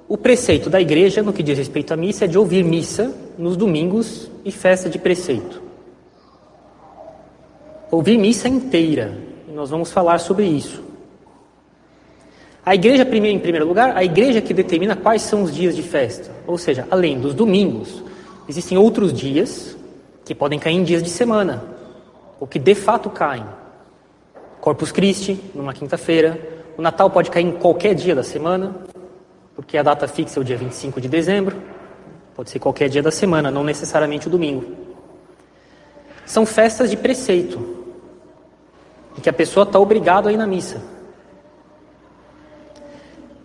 o 0.07 0.19
preceito 0.19 0.69
da 0.69 0.81
igreja 0.81 1.23
no 1.23 1.33
que 1.33 1.43
diz 1.43 1.57
respeito 1.57 1.95
à 1.95 1.97
missa 1.97 2.27
é 2.27 2.29
de 2.29 2.37
ouvir 2.37 2.63
missa 2.63 3.15
nos 3.39 3.57
domingos 3.57 4.31
e 4.45 4.53
festa 4.53 4.91
de 4.91 4.99
preceito. 4.99 5.63
Ouvir 7.91 8.19
missa 8.19 8.49
inteira, 8.49 9.17
nós 9.55 9.71
vamos 9.71 9.91
falar 9.91 10.19
sobre 10.19 10.45
isso. 10.45 10.85
A 12.65 12.75
igreja, 12.75 13.03
em 13.03 13.39
primeiro 13.39 13.67
lugar, 13.67 13.97
a 13.97 14.05
igreja 14.05 14.43
que 14.43 14.53
determina 14.53 14.95
quais 14.95 15.23
são 15.23 15.43
os 15.43 15.55
dias 15.55 15.75
de 15.75 15.83
festa. 15.83 16.31
Ou 16.47 16.59
seja, 16.59 16.87
além 16.91 17.19
dos 17.19 17.33
domingos, 17.33 18.03
existem 18.47 18.77
outros 18.77 19.11
dias 19.11 19.75
que 20.27 20.35
podem 20.35 20.59
cair 20.59 20.75
em 20.75 20.85
dias 20.85 21.03
de 21.03 21.09
semana, 21.09 21.65
ou 22.39 22.47
que 22.47 22.59
de 22.59 22.75
fato 22.75 23.09
caem. 23.09 23.47
Corpus 24.69 24.93
Christi, 24.93 25.41
numa 25.55 25.73
quinta-feira. 25.73 26.39
O 26.77 26.83
Natal 26.83 27.09
pode 27.09 27.31
cair 27.31 27.47
em 27.47 27.53
qualquer 27.53 27.95
dia 27.95 28.15
da 28.15 28.23
semana, 28.23 28.75
porque 29.57 29.79
a 29.79 29.83
data 29.83 30.07
fixa 30.07 30.39
é 30.39 30.43
o 30.43 30.45
dia 30.45 30.59
25 30.59 31.01
de 31.01 31.09
dezembro. 31.09 31.57
Pode 32.35 32.51
ser 32.51 32.59
qualquer 32.59 32.91
dia 32.91 33.03
da 33.03 33.11
semana, 33.11 33.51
não 33.51 33.65
necessariamente 33.65 34.27
o 34.27 34.31
domingo. 34.31 34.77
São 36.27 36.45
festas 36.45 36.91
de 36.91 36.99
preceito, 36.99 37.59
em 39.17 39.23
que 39.23 39.31
a 39.31 39.33
pessoa 39.33 39.65
está 39.65 39.81
obrigada 39.81 40.29
a 40.29 40.33
ir 40.35 40.37
na 40.37 40.47
missa. 40.47 40.83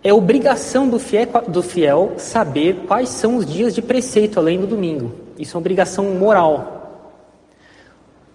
É 0.04 0.14
obrigação 0.14 0.90
do 0.90 1.00
fiel, 1.00 1.28
do 1.48 1.64
fiel 1.64 2.16
saber 2.18 2.84
quais 2.86 3.08
são 3.08 3.38
os 3.38 3.46
dias 3.46 3.74
de 3.74 3.82
preceito 3.82 4.42
além 4.42 4.60
do 4.60 4.68
domingo. 4.68 5.14
Isso 5.40 5.56
é 5.56 5.58
uma 5.58 5.62
obrigação 5.62 6.04
moral. 6.16 7.16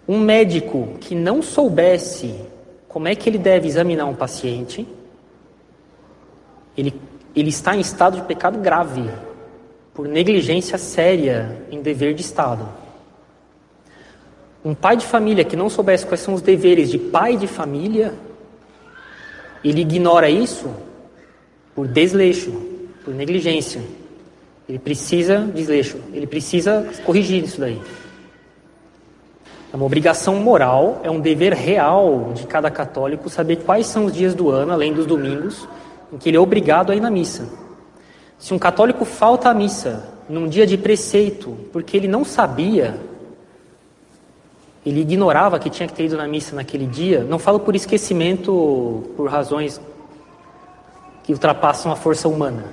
Um 0.08 0.18
médico 0.18 0.94
que 0.98 1.14
não 1.14 1.42
soubesse 1.42 2.34
como 2.98 3.06
é 3.06 3.14
que 3.14 3.30
ele 3.30 3.38
deve 3.38 3.68
examinar 3.68 4.06
um 4.06 4.14
paciente, 4.14 4.84
ele, 6.76 6.92
ele 7.32 7.48
está 7.48 7.76
em 7.76 7.80
estado 7.80 8.16
de 8.16 8.22
pecado 8.26 8.58
grave, 8.58 9.08
por 9.94 10.08
negligência 10.08 10.76
séria 10.76 11.62
em 11.70 11.80
dever 11.80 12.12
de 12.12 12.22
Estado. 12.22 12.68
Um 14.64 14.74
pai 14.74 14.96
de 14.96 15.06
família 15.06 15.44
que 15.44 15.54
não 15.54 15.70
soubesse 15.70 16.04
quais 16.04 16.18
são 16.18 16.34
os 16.34 16.42
deveres 16.42 16.90
de 16.90 16.98
pai 16.98 17.36
de 17.36 17.46
família, 17.46 18.14
ele 19.62 19.82
ignora 19.82 20.28
isso 20.28 20.68
por 21.76 21.86
desleixo, 21.86 22.50
por 23.04 23.14
negligência. 23.14 23.80
Ele 24.68 24.80
precisa 24.80 25.38
desleixo, 25.54 25.98
ele 26.12 26.26
precisa 26.26 26.84
corrigir 27.04 27.44
isso 27.44 27.60
daí. 27.60 27.80
É 29.72 29.76
uma 29.76 29.84
obrigação 29.84 30.36
moral, 30.36 31.00
é 31.02 31.10
um 31.10 31.20
dever 31.20 31.52
real 31.52 32.32
de 32.34 32.46
cada 32.46 32.70
católico 32.70 33.28
saber 33.28 33.56
quais 33.56 33.86
são 33.86 34.06
os 34.06 34.12
dias 34.12 34.34
do 34.34 34.50
ano, 34.50 34.72
além 34.72 34.92
dos 34.92 35.06
domingos, 35.06 35.68
em 36.12 36.16
que 36.16 36.30
ele 36.30 36.36
é 36.36 36.40
obrigado 36.40 36.90
a 36.90 36.96
ir 36.96 37.00
na 37.00 37.10
missa. 37.10 37.48
Se 38.38 38.54
um 38.54 38.58
católico 38.58 39.04
falta 39.04 39.50
à 39.50 39.54
missa 39.54 40.08
num 40.28 40.48
dia 40.48 40.66
de 40.66 40.78
preceito, 40.78 41.56
porque 41.72 41.96
ele 41.96 42.08
não 42.08 42.24
sabia 42.24 42.98
ele 44.88 45.00
ignorava 45.00 45.58
que 45.58 45.68
tinha 45.68 45.86
que 45.86 45.92
ter 45.92 46.04
ido 46.04 46.16
na 46.16 46.26
missa 46.26 46.56
naquele 46.56 46.86
dia. 46.86 47.22
Não 47.22 47.38
falo 47.38 47.60
por 47.60 47.76
esquecimento, 47.76 49.04
por 49.16 49.28
razões 49.28 49.78
que 51.22 51.32
ultrapassam 51.32 51.92
a 51.92 51.96
força 51.96 52.26
humana, 52.26 52.64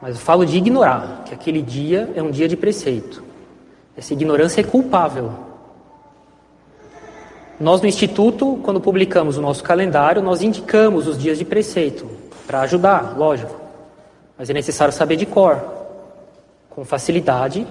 mas 0.00 0.14
eu 0.14 0.22
falo 0.22 0.46
de 0.46 0.56
ignorar 0.56 1.24
que 1.26 1.34
aquele 1.34 1.60
dia 1.60 2.10
é 2.14 2.22
um 2.22 2.30
dia 2.30 2.48
de 2.48 2.56
preceito. 2.56 3.22
Essa 3.94 4.14
ignorância 4.14 4.62
é 4.62 4.64
culpável. 4.64 5.30
Nós 7.60 7.80
no 7.80 7.88
Instituto, 7.88 8.60
quando 8.62 8.80
publicamos 8.80 9.36
o 9.36 9.42
nosso 9.42 9.64
calendário, 9.64 10.22
nós 10.22 10.42
indicamos 10.42 11.08
os 11.08 11.18
dias 11.18 11.38
de 11.38 11.44
preceito, 11.44 12.08
para 12.46 12.60
ajudar, 12.60 13.18
lógico. 13.18 13.54
Mas 14.38 14.48
é 14.48 14.52
necessário 14.52 14.94
saber 14.94 15.16
de 15.16 15.26
cor, 15.26 15.60
com 16.70 16.84
facilidade, 16.84 17.66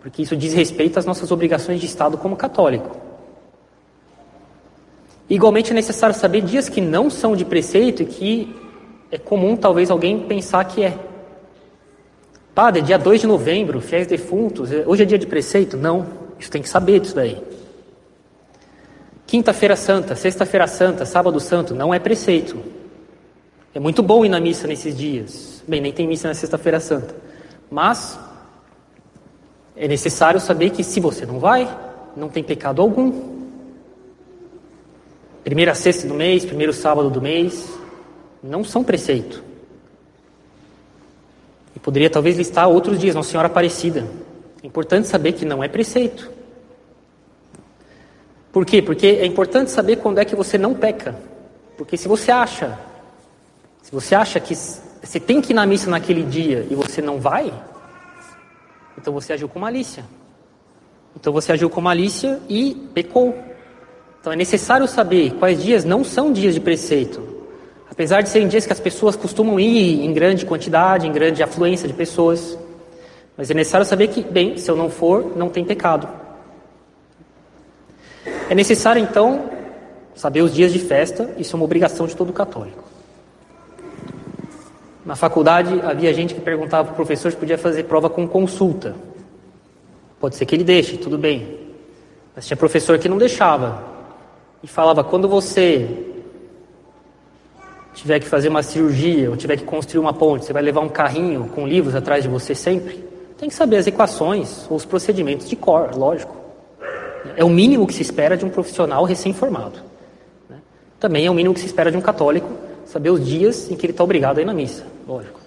porque 0.00 0.22
isso 0.22 0.36
diz 0.36 0.52
respeito 0.52 0.98
às 0.98 1.04
nossas 1.04 1.32
obrigações 1.32 1.80
de 1.80 1.86
Estado 1.86 2.16
como 2.16 2.36
católico. 2.36 2.96
Igualmente 5.28 5.72
é 5.72 5.74
necessário 5.74 6.14
saber 6.14 6.42
dias 6.42 6.68
que 6.68 6.80
não 6.80 7.10
são 7.10 7.34
de 7.34 7.44
preceito 7.44 8.02
e 8.02 8.06
que 8.06 8.56
é 9.10 9.18
comum 9.18 9.56
talvez 9.56 9.90
alguém 9.90 10.20
pensar 10.20 10.64
que 10.64 10.84
é. 10.84 10.96
Padre, 12.54 12.82
dia 12.82 12.98
2 12.98 13.22
de 13.22 13.26
novembro, 13.26 13.80
fiéis 13.80 14.06
defuntos, 14.06 14.70
é, 14.70 14.84
hoje 14.86 15.02
é 15.02 15.06
dia 15.06 15.18
de 15.18 15.26
preceito? 15.26 15.76
Não, 15.76 16.06
isso 16.38 16.50
tem 16.50 16.62
que 16.62 16.68
saber 16.68 17.00
disso 17.00 17.16
daí. 17.16 17.42
Quinta-feira 19.32 19.74
Santa, 19.76 20.14
Sexta-feira 20.14 20.66
Santa, 20.66 21.06
Sábado 21.06 21.40
Santo, 21.40 21.74
não 21.74 21.94
é 21.94 21.98
preceito. 21.98 22.62
É 23.74 23.80
muito 23.80 24.02
bom 24.02 24.26
ir 24.26 24.28
na 24.28 24.38
missa 24.38 24.66
nesses 24.66 24.94
dias. 24.94 25.64
Bem, 25.66 25.80
nem 25.80 25.90
tem 25.90 26.06
missa 26.06 26.28
na 26.28 26.34
Sexta-feira 26.34 26.78
Santa. 26.78 27.16
Mas 27.70 28.20
é 29.74 29.88
necessário 29.88 30.38
saber 30.38 30.68
que 30.68 30.84
se 30.84 31.00
você 31.00 31.24
não 31.24 31.38
vai, 31.38 31.66
não 32.14 32.28
tem 32.28 32.44
pecado 32.44 32.82
algum. 32.82 33.40
Primeira 35.42 35.74
sexta 35.74 36.06
do 36.06 36.12
mês, 36.12 36.44
primeiro 36.44 36.74
sábado 36.74 37.08
do 37.08 37.22
mês, 37.22 37.72
não 38.42 38.62
são 38.62 38.84
preceito. 38.84 39.42
E 41.74 41.78
poderia 41.78 42.10
talvez 42.10 42.36
listar 42.36 42.68
outros 42.68 42.98
dias, 42.98 43.14
Nossa 43.14 43.30
Senhora 43.30 43.46
Aparecida. 43.46 44.06
É 44.62 44.66
importante 44.66 45.08
saber 45.08 45.32
que 45.32 45.46
não 45.46 45.64
é 45.64 45.68
preceito. 45.68 46.41
Por 48.52 48.66
quê? 48.66 48.82
Porque 48.82 49.06
é 49.06 49.24
importante 49.24 49.70
saber 49.70 49.96
quando 49.96 50.18
é 50.18 50.24
que 50.24 50.36
você 50.36 50.58
não 50.58 50.74
peca. 50.74 51.16
Porque 51.76 51.96
se 51.96 52.06
você 52.06 52.30
acha, 52.30 52.78
se 53.82 53.90
você 53.90 54.14
acha 54.14 54.38
que 54.38 54.54
você 54.54 55.18
tem 55.18 55.40
que 55.40 55.52
ir 55.52 55.54
na 55.54 55.64
missa 55.64 55.90
naquele 55.90 56.22
dia 56.22 56.66
e 56.70 56.74
você 56.74 57.00
não 57.00 57.18
vai, 57.18 57.52
então 58.98 59.12
você 59.12 59.32
agiu 59.32 59.48
com 59.48 59.58
malícia. 59.58 60.04
Então 61.16 61.32
você 61.32 61.52
agiu 61.52 61.70
com 61.70 61.80
malícia 61.80 62.38
e 62.48 62.74
pecou. 62.92 63.34
Então 64.20 64.32
é 64.32 64.36
necessário 64.36 64.86
saber 64.86 65.32
quais 65.34 65.62
dias 65.62 65.84
não 65.84 66.04
são 66.04 66.32
dias 66.32 66.54
de 66.54 66.60
preceito. 66.60 67.32
Apesar 67.90 68.20
de 68.20 68.28
serem 68.28 68.48
dias 68.48 68.66
que 68.66 68.72
as 68.72 68.80
pessoas 68.80 69.16
costumam 69.16 69.58
ir 69.58 70.04
em 70.04 70.12
grande 70.12 70.46
quantidade, 70.46 71.06
em 71.06 71.12
grande 71.12 71.42
afluência 71.42 71.88
de 71.88 71.94
pessoas. 71.94 72.56
Mas 73.36 73.50
é 73.50 73.54
necessário 73.54 73.86
saber 73.86 74.08
que, 74.08 74.22
bem, 74.22 74.56
se 74.56 74.70
eu 74.70 74.76
não 74.76 74.88
for, 74.88 75.36
não 75.36 75.48
tem 75.48 75.64
pecado. 75.64 76.08
É 78.52 78.54
necessário, 78.54 79.00
então, 79.00 79.48
saber 80.14 80.42
os 80.42 80.52
dias 80.52 80.74
de 80.74 80.78
festa, 80.78 81.30
isso 81.38 81.56
é 81.56 81.58
uma 81.58 81.64
obrigação 81.64 82.06
de 82.06 82.14
todo 82.14 82.34
católico. 82.34 82.84
Na 85.06 85.16
faculdade 85.16 85.80
havia 85.80 86.12
gente 86.12 86.34
que 86.34 86.40
perguntava 86.42 86.84
para 86.84 86.92
o 86.92 86.96
professor 86.96 87.30
se 87.30 87.38
podia 87.38 87.56
fazer 87.56 87.84
prova 87.84 88.10
com 88.10 88.28
consulta. 88.28 88.94
Pode 90.20 90.36
ser 90.36 90.44
que 90.44 90.54
ele 90.54 90.64
deixe, 90.64 90.98
tudo 90.98 91.16
bem. 91.16 91.60
Mas 92.36 92.46
tinha 92.46 92.54
professor 92.54 92.98
que 92.98 93.08
não 93.08 93.16
deixava. 93.16 93.84
E 94.62 94.66
falava: 94.66 95.02
quando 95.02 95.26
você 95.26 95.88
tiver 97.94 98.20
que 98.20 98.28
fazer 98.28 98.50
uma 98.50 98.62
cirurgia 98.62 99.30
ou 99.30 99.36
tiver 99.38 99.56
que 99.56 99.64
construir 99.64 100.00
uma 100.00 100.12
ponte, 100.12 100.44
você 100.44 100.52
vai 100.52 100.60
levar 100.60 100.82
um 100.82 100.90
carrinho 100.90 101.48
com 101.54 101.66
livros 101.66 101.94
atrás 101.94 102.22
de 102.22 102.28
você 102.28 102.54
sempre? 102.54 103.02
Tem 103.38 103.48
que 103.48 103.54
saber 103.54 103.78
as 103.78 103.86
equações 103.86 104.66
ou 104.68 104.76
os 104.76 104.84
procedimentos 104.84 105.48
de 105.48 105.56
cor, 105.56 105.96
lógico. 105.96 106.41
É 107.36 107.44
o 107.44 107.48
mínimo 107.48 107.86
que 107.86 107.94
se 107.94 108.02
espera 108.02 108.36
de 108.36 108.44
um 108.44 108.50
profissional 108.50 109.04
recém-formado. 109.04 109.80
Né? 110.48 110.56
Também 110.98 111.26
é 111.26 111.30
o 111.30 111.34
mínimo 111.34 111.54
que 111.54 111.60
se 111.60 111.66
espera 111.66 111.90
de 111.90 111.96
um 111.96 112.00
católico 112.00 112.48
saber 112.86 113.10
os 113.10 113.26
dias 113.26 113.70
em 113.70 113.76
que 113.76 113.86
ele 113.86 113.92
está 113.92 114.04
obrigado 114.04 114.38
a 114.38 114.42
ir 114.42 114.44
na 114.44 114.52
missa, 114.52 114.84
lógico. 115.06 115.40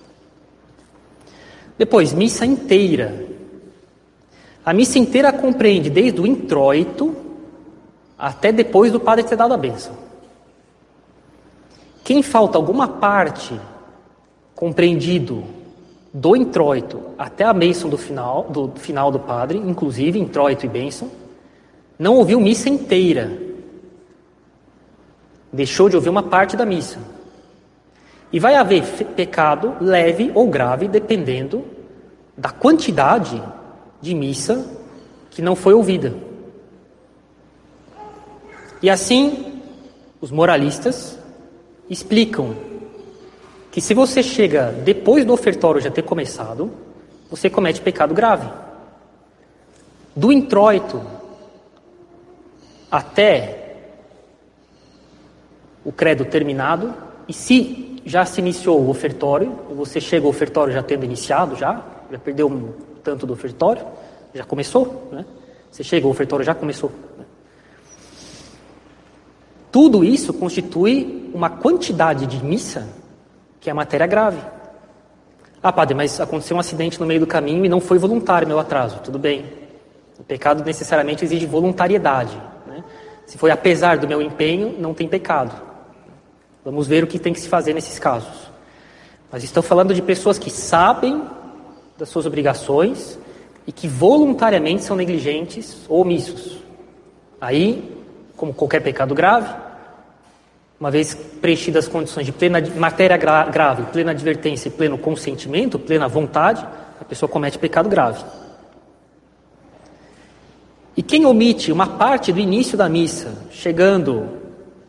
Depois, 1.78 2.14
missa 2.14 2.46
inteira. 2.46 3.28
A 4.66 4.74
missa 4.74 4.98
inteira 4.98 5.32
compreende 5.32 5.90
desde 5.90 6.22
o 6.22 6.26
introito 6.26 7.16
até 8.18 8.52
depois 8.52 8.92
do 8.92 9.00
padre 9.00 9.26
ter 9.26 9.36
dado 9.36 9.54
a 9.54 9.58
bênção. 9.58 9.94
Quem 12.04 12.24
falta 12.24 12.58
alguma 12.58 12.88
parte 12.88 13.60
compreendido 14.56 15.44
do 16.14 16.36
introito 16.36 17.02
até 17.18 17.44
a 17.44 17.52
bênção 17.52 17.90
do 17.90 17.98
final 17.98 18.44
do 18.44 18.72
final 18.76 19.12
do 19.12 19.20
padre, 19.20 19.58
inclusive 19.58 20.18
introito 20.18 20.66
e 20.66 20.70
bênção, 20.70 21.12
não 21.98 22.16
ouviu 22.16 22.40
missa 22.40 22.70
inteira. 22.70 23.38
Deixou 25.52 25.90
de 25.90 25.96
ouvir 25.96 26.10
uma 26.10 26.24
parte 26.24 26.58
da 26.58 26.66
missa. 26.66 27.00
E 28.32 28.40
vai 28.40 28.56
haver 28.56 28.84
pecado 29.16 29.76
leve 29.80 30.32
ou 30.36 30.48
grave, 30.48 30.88
dependendo 30.88 31.64
da 32.38 32.50
quantidade 32.50 33.42
de 34.02 34.14
missa 34.14 34.70
que 35.30 35.42
não 35.42 35.56
foi 35.56 35.74
ouvida. 35.74 36.14
E 38.82 38.90
assim, 38.90 39.62
os 40.20 40.32
moralistas 40.32 41.18
explicam 41.90 42.56
que 43.72 43.80
se 43.80 43.94
você 43.94 44.22
chega 44.22 44.72
depois 44.84 45.26
do 45.26 45.34
ofertório 45.34 45.82
já 45.82 45.92
ter 45.92 46.02
começado, 46.02 46.72
você 47.30 47.50
comete 47.50 47.82
pecado 47.82 48.14
grave. 48.14 48.50
Do 50.16 50.32
introito 50.32 51.02
até 52.90 53.76
o 55.84 55.92
credo 55.92 56.26
terminado, 56.26 56.94
e 57.28 57.34
se 57.34 58.02
já 58.06 58.26
se 58.26 58.40
iniciou 58.40 58.82
o 58.82 58.90
ofertório, 58.90 59.52
você 59.76 60.00
chega 60.00 60.26
ao 60.26 60.30
ofertório 60.30 60.74
já 60.74 60.84
tendo 60.84 61.06
iniciado, 61.06 61.56
já, 61.56 61.84
já 62.12 62.20
perdeu 62.20 62.48
um 62.48 62.74
tanto 63.04 63.26
do 63.26 63.34
ofertório, 63.34 63.86
já 64.34 64.44
começou, 64.44 65.10
né? 65.12 65.26
Você 65.72 65.84
chega, 65.84 66.08
o 66.08 66.10
ofertório 66.10 66.46
já 66.46 66.56
começou. 66.56 66.92
Né? 67.18 67.26
Tudo 69.72 70.06
isso 70.06 70.34
constitui 70.34 71.30
uma 71.34 71.50
quantidade 71.50 72.26
de 72.26 72.44
missa 72.44 72.88
que 73.60 73.70
é 73.70 73.74
matéria 73.74 74.08
grave. 74.08 74.40
Ah, 75.62 75.74
padre, 75.74 75.96
mas 75.96 76.22
aconteceu 76.22 76.56
um 76.56 76.60
acidente 76.60 77.00
no 77.00 77.06
meio 77.06 77.20
do 77.20 77.28
caminho 77.28 77.66
e 77.66 77.70
não 77.70 77.82
foi 77.82 77.98
voluntário 77.98 78.48
meu 78.48 78.60
atraso. 78.60 79.00
Tudo 79.04 79.20
bem. 79.20 79.46
O 80.18 80.24
pecado 80.24 80.64
necessariamente 80.64 81.26
exige 81.26 81.46
voluntariedade. 81.46 82.42
Se 83.26 83.38
foi 83.38 83.52
apesar 83.52 83.98
do 83.98 84.08
meu 84.08 84.22
empenho, 84.22 84.76
não 84.78 84.94
tem 84.94 85.08
pecado. 85.08 85.54
Vamos 86.64 86.88
ver 86.88 87.04
o 87.04 87.08
que 87.08 87.20
tem 87.20 87.34
que 87.34 87.40
se 87.40 87.48
fazer 87.48 87.74
nesses 87.74 88.00
casos. 88.00 88.52
Mas 89.32 89.44
estou 89.44 89.62
falando 89.62 89.94
de 89.94 90.02
pessoas 90.02 90.38
que 90.40 90.50
sabem 90.50 91.24
das 91.98 92.10
suas 92.10 92.26
obrigações 92.26 93.20
e 93.68 93.72
que 93.72 93.88
voluntariamente 93.88 94.84
são 94.84 94.96
negligentes 94.96 95.78
ou 95.90 96.02
omissos. 96.02 96.58
Aí, 97.40 97.98
como 98.36 98.54
qualquer 98.54 98.82
pecado 98.82 99.16
grave, 99.16 99.54
uma 100.80 100.92
vez 100.92 101.16
preenchidas 101.42 101.86
as 101.86 101.92
condições 101.92 102.26
de 102.26 102.32
plena 102.32 102.62
matéria 102.76 103.18
gra 103.18 103.46
grave, 103.46 103.84
plena 103.92 104.12
advertência 104.12 104.68
e 104.68 104.72
pleno 104.72 104.98
consentimento, 104.98 105.80
plena 105.80 106.08
vontade, 106.08 106.66
a 107.00 107.06
pessoa 107.06 107.30
comete 107.30 107.58
pecado 107.58 107.90
grave. 107.90 108.24
E 110.96 111.04
quem 111.04 111.26
omite 111.26 111.72
uma 111.72 111.88
parte 111.88 112.32
do 112.32 112.40
início 112.40 112.78
da 112.78 112.88
missa, 112.88 113.34
chegando 113.52 114.30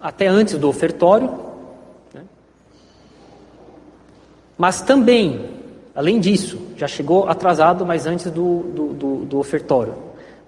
até 0.00 0.26
antes 0.26 0.56
do 0.58 0.68
ofertório, 0.68 1.46
Mas 4.56 4.80
também, 4.80 5.50
além 5.94 6.18
disso, 6.18 6.58
já 6.76 6.88
chegou 6.88 7.28
atrasado, 7.28 7.84
mas 7.84 8.06
antes 8.06 8.30
do, 8.30 8.60
do, 8.62 8.86
do, 8.94 9.16
do 9.26 9.38
ofertório. 9.38 9.94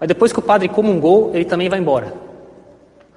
Mas 0.00 0.08
depois 0.08 0.32
que 0.32 0.38
o 0.38 0.42
padre 0.42 0.68
comungou, 0.68 1.30
ele 1.34 1.44
também 1.44 1.68
vai 1.68 1.78
embora. 1.78 2.14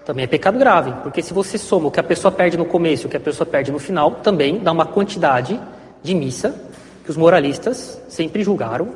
Também 0.04 0.26
é 0.26 0.28
pecado 0.28 0.58
grave, 0.58 0.92
porque 1.04 1.22
se 1.22 1.34
você 1.34 1.58
soma 1.58 1.88
o 1.88 1.92
que 1.92 2.00
a 2.00 2.04
pessoa 2.04 2.32
perde 2.32 2.58
no 2.58 2.66
começo 2.66 3.06
e 3.06 3.08
o 3.08 3.10
que 3.10 3.18
a 3.18 3.22
pessoa 3.22 3.46
perde 3.46 3.72
no 3.72 3.80
final, 3.80 4.12
também 4.24 4.60
dá 4.60 4.72
uma 4.72 4.86
quantidade 4.86 5.60
de 6.04 6.16
missa 6.16 6.56
que 7.04 7.10
os 7.10 7.16
moralistas 7.16 8.02
sempre 8.10 8.44
julgaram 8.44 8.90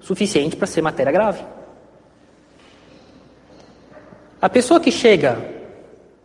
suficiente 0.00 0.54
para 0.54 0.66
ser 0.66 0.82
matéria 0.82 1.10
grave. 1.10 1.42
A 4.40 4.48
pessoa 4.48 4.80
que 4.80 4.90
chega 4.90 5.38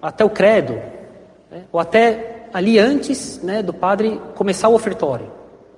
até 0.02 0.24
o 0.24 0.30
credo, 0.30 0.74
né, 1.52 1.64
ou 1.72 1.80
até 1.80 2.48
ali 2.54 2.80
antes 2.80 3.42
né, 3.44 3.62
do 3.62 3.74
padre 3.74 4.20
começar 4.36 4.70
o 4.70 4.74
ofertório. 4.74 5.30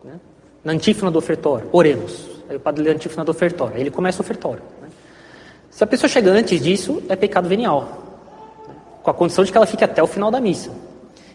Né? 0.03 0.19
Na 0.63 0.73
antífona 0.73 1.09
do 1.09 1.17
ofertório, 1.17 1.67
oremos. 1.71 2.29
Aí 2.47 2.55
o 2.55 2.59
padre 2.59 2.83
lê 2.83 2.91
a 2.91 2.93
antífona 2.93 3.25
do 3.25 3.31
ofertório, 3.31 3.77
ele 3.77 3.89
começa 3.89 4.19
o 4.19 4.21
ofertório. 4.21 4.61
Né? 4.81 4.89
Se 5.71 5.83
a 5.83 5.87
pessoa 5.87 6.07
chega 6.07 6.29
antes 6.29 6.61
disso, 6.61 7.01
é 7.09 7.15
pecado 7.15 7.49
venial. 7.49 7.81
Né? 8.67 8.75
Com 9.01 9.09
a 9.09 9.13
condição 9.13 9.43
de 9.43 9.51
que 9.51 9.57
ela 9.57 9.65
fique 9.65 9.83
até 9.83 10.03
o 10.03 10.07
final 10.07 10.29
da 10.29 10.39
missa. 10.39 10.71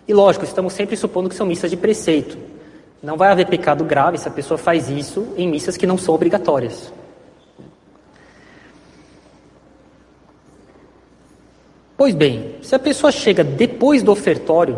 E 0.06 0.14
lógico, 0.14 0.44
estamos 0.44 0.72
sempre 0.72 0.96
supondo 0.96 1.28
que 1.28 1.34
são 1.34 1.46
missas 1.46 1.70
de 1.70 1.76
preceito. 1.76 2.38
Não 3.02 3.16
vai 3.16 3.30
haver 3.30 3.48
pecado 3.48 3.82
grave 3.84 4.18
se 4.18 4.28
a 4.28 4.30
pessoa 4.30 4.56
faz 4.56 4.88
isso 4.88 5.34
em 5.36 5.48
missas 5.48 5.76
que 5.76 5.86
não 5.86 5.98
são 5.98 6.14
obrigatórias. 6.14 6.92
Pois 12.02 12.16
bem, 12.16 12.56
se 12.62 12.74
a 12.74 12.80
pessoa 12.80 13.12
chega 13.12 13.44
depois 13.44 14.02
do 14.02 14.10
ofertório, 14.10 14.76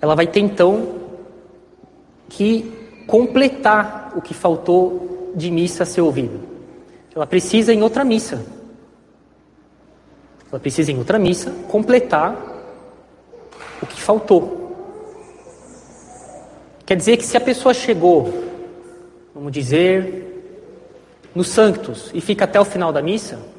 ela 0.00 0.14
vai 0.14 0.26
ter 0.26 0.40
então 0.40 0.98
que 2.30 2.72
completar 3.06 4.14
o 4.16 4.22
que 4.22 4.32
faltou 4.32 5.30
de 5.36 5.50
missa 5.50 5.82
a 5.82 5.86
ser 5.86 6.00
ouvido. 6.00 6.40
Ela 7.14 7.26
precisa 7.26 7.74
em 7.74 7.82
outra 7.82 8.02
missa. 8.02 8.42
Ela 10.50 10.58
precisa 10.58 10.90
em 10.90 10.96
outra 10.96 11.18
missa 11.18 11.50
completar 11.68 12.34
o 13.82 13.86
que 13.86 14.00
faltou. 14.00 14.74
Quer 16.86 16.96
dizer 16.96 17.18
que 17.18 17.26
se 17.26 17.36
a 17.36 17.40
pessoa 17.42 17.74
chegou, 17.74 18.32
vamos 19.34 19.52
dizer, 19.52 20.24
no 21.34 21.44
Sanctus 21.44 22.10
e 22.14 22.22
fica 22.22 22.44
até 22.44 22.58
o 22.58 22.64
final 22.64 22.90
da 22.90 23.02
missa, 23.02 23.52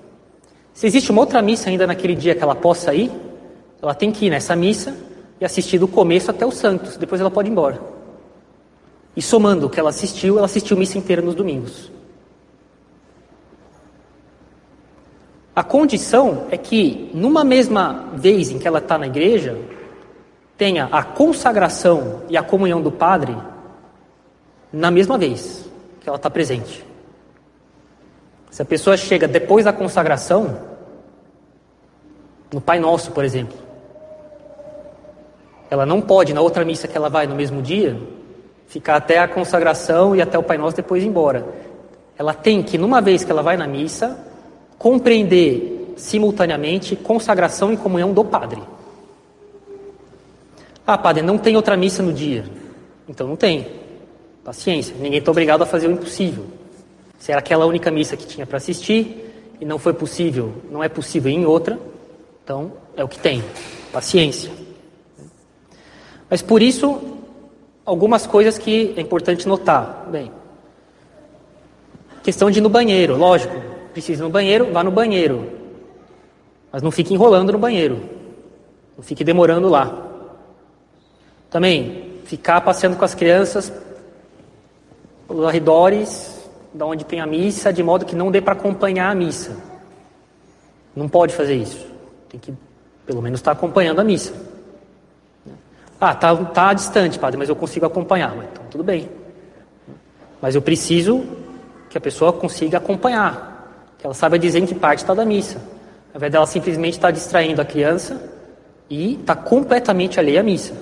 Se 0.76 0.86
existe 0.86 1.10
uma 1.10 1.22
outra 1.22 1.42
missa 1.42 1.70
ainda 1.70 1.88
naquele 1.88 2.14
dia 2.14 2.36
que 2.36 2.44
ela 2.44 2.54
possa 2.54 2.94
ir, 2.94 3.10
ela 3.82 3.96
tem 3.96 4.12
que 4.12 4.26
ir 4.26 4.30
nessa 4.30 4.58
missa 4.58 4.94
e 5.40 5.46
assistir 5.46 5.80
do 5.80 5.88
começo 5.88 6.30
até 6.30 6.46
o 6.46 6.52
Santos, 6.52 6.98
depois 6.98 7.22
ela 7.22 7.32
pode 7.32 7.48
ir 7.48 7.52
embora. 7.54 7.82
E 9.16 9.22
somando 9.22 9.68
o 9.68 9.70
que 9.70 9.80
ela 9.80 9.90
assistiu, 9.90 10.38
ela 10.38 10.46
assistiu 10.46 10.76
missa 10.76 10.98
inteira 10.98 11.22
nos 11.22 11.34
domingos. 11.34 11.90
A 15.56 15.64
condição 15.64 16.48
é 16.52 16.58
que, 16.58 17.10
numa 17.14 17.46
mesma 17.46 18.10
vez 18.14 18.52
em 18.52 18.60
que 18.60 18.68
ela 18.68 18.80
está 18.80 18.98
na 18.98 19.08
igreja, 19.08 19.58
tenha 20.58 20.90
a 20.92 21.02
consagração 21.02 22.24
e 22.28 22.36
a 22.36 22.44
comunhão 22.44 22.82
do 22.82 22.92
Padre 22.92 23.34
na 24.74 24.92
mesma 24.92 25.18
vez 25.18 25.70
que 26.02 26.10
ela 26.10 26.18
está 26.18 26.30
presente. 26.30 26.86
Se 28.56 28.62
a 28.62 28.66
pessoa 28.66 28.96
chega 28.96 29.28
depois 29.28 29.66
da 29.66 29.74
consagração, 29.74 30.58
no 32.54 32.62
Pai 32.62 32.80
Nosso, 32.80 33.12
por 33.12 33.26
exemplo, 33.26 33.58
ela 35.70 35.86
não 35.86 36.00
pode, 36.00 36.34
na 36.34 36.40
outra 36.40 36.64
missa 36.64 36.88
que 36.88 36.96
ela 36.96 37.10
vai 37.10 37.28
no 37.28 37.36
mesmo 37.36 37.62
dia, 37.62 38.00
ficar 38.66 38.96
até 38.96 39.20
a 39.20 39.28
consagração 39.28 40.16
e 40.16 40.22
até 40.22 40.40
o 40.40 40.44
Pai 40.44 40.58
Nosso 40.58 40.78
depois 40.78 41.04
ir 41.04 41.08
embora. 41.08 41.46
Ela 42.18 42.34
tem 42.34 42.64
que, 42.64 42.78
numa 42.78 43.02
vez 43.02 43.26
que 43.26 43.32
ela 43.32 43.44
vai 43.44 43.58
na 43.58 43.68
missa, 43.68 44.18
compreender 44.80 45.94
simultaneamente 45.98 46.96
consagração 46.96 47.74
e 47.74 47.78
comunhão 47.78 48.14
do 48.14 48.24
padre. 48.24 48.64
Ah, 50.88 50.98
padre, 50.98 51.22
não 51.22 51.38
tem 51.38 51.58
outra 51.58 51.76
missa 51.76 52.02
no 52.02 52.14
dia. 52.14 52.46
Então 53.06 53.28
não 53.28 53.36
tem. 53.36 53.68
Paciência, 54.46 54.96
ninguém 54.98 55.20
está 55.20 55.30
obrigado 55.30 55.62
a 55.64 55.66
fazer 55.66 55.90
o 55.90 55.92
impossível. 55.92 56.46
Se 57.26 57.32
era 57.32 57.40
aquela 57.40 57.66
única 57.66 57.90
missa 57.90 58.16
que 58.16 58.28
tinha 58.28 58.46
para 58.46 58.58
assistir 58.58 59.56
e 59.60 59.66
não 59.66 59.80
foi 59.80 59.96
possível, 59.96 60.54
não 60.70 60.84
é 60.84 60.88
possível 60.88 61.32
em 61.32 61.44
outra, 61.44 61.80
então 62.44 62.74
é 62.96 63.04
o 63.04 63.08
que 63.08 63.18
tem. 63.18 63.44
Paciência. 63.92 64.52
Mas 66.30 66.44
por 66.44 66.62
isso, 66.62 67.02
algumas 67.84 68.28
coisas 68.28 68.60
que 68.60 68.94
é 68.96 69.02
importante 69.02 69.48
notar. 69.48 70.08
Bem, 70.12 70.32
questão 72.22 72.52
de 72.52 72.60
ir 72.60 72.62
no 72.62 72.70
banheiro, 72.70 73.18
lógico. 73.18 73.56
Precisa 73.92 74.22
ir 74.22 74.26
no 74.26 74.30
banheiro, 74.30 74.72
vá 74.72 74.84
no 74.84 74.92
banheiro. 74.92 75.52
Mas 76.72 76.84
não 76.84 76.92
fique 76.92 77.12
enrolando 77.12 77.52
no 77.52 77.58
banheiro. 77.58 78.08
Não 78.96 79.04
fique 79.04 79.24
demorando 79.24 79.68
lá. 79.68 80.12
Também, 81.50 82.20
ficar 82.26 82.62
passeando 82.62 82.96
com 82.96 83.04
as 83.04 83.16
crianças 83.16 83.74
pelos 85.28 85.44
arredores, 85.44 86.35
da 86.76 86.86
onde 86.86 87.06
tem 87.06 87.22
a 87.22 87.26
missa, 87.26 87.72
de 87.72 87.82
modo 87.82 88.06
que 88.06 88.16
não 88.16 88.30
dê 88.30 88.42
para 88.42 88.54
acompanhar 88.54 89.10
a 89.10 89.16
missa. 89.16 89.56
Não 90.94 91.08
pode 91.08 91.34
fazer 91.34 91.56
isso. 91.56 91.88
Tem 92.30 92.40
que, 92.40 92.54
pelo 93.06 93.22
menos, 93.22 93.40
estar 93.40 93.54
tá 93.54 93.58
acompanhando 93.58 94.02
a 94.02 94.04
missa. 94.04 94.34
Ah, 96.00 96.14
tá, 96.14 96.36
tá 96.36 96.74
distante, 96.74 97.18
padre, 97.18 97.38
mas 97.38 97.48
eu 97.48 97.56
consigo 97.56 97.86
acompanhar. 97.86 98.36
Então, 98.52 98.66
tudo 98.70 98.84
bem. 98.84 99.10
Mas 100.42 100.54
eu 100.54 100.62
preciso 100.62 101.26
que 101.90 101.98
a 101.98 102.02
pessoa 102.02 102.34
consiga 102.34 102.78
acompanhar, 102.78 103.94
que 103.98 104.06
ela 104.06 104.14
saiba 104.14 104.38
dizer 104.38 104.60
em 104.60 104.66
que 104.66 104.76
parte 104.76 105.00
está 105.00 105.14
da 105.14 105.24
missa. 105.24 105.58
Ao 106.14 106.18
invés 106.18 106.32
dela 106.32 106.46
simplesmente 106.46 106.96
estar 106.96 107.08
tá 107.08 107.12
distraindo 107.12 107.62
a 107.62 107.66
criança 107.66 108.22
e 108.90 109.14
está 109.14 109.34
completamente 109.34 110.20
alheia 110.20 110.42
à 110.42 110.44
missa. 110.44 110.74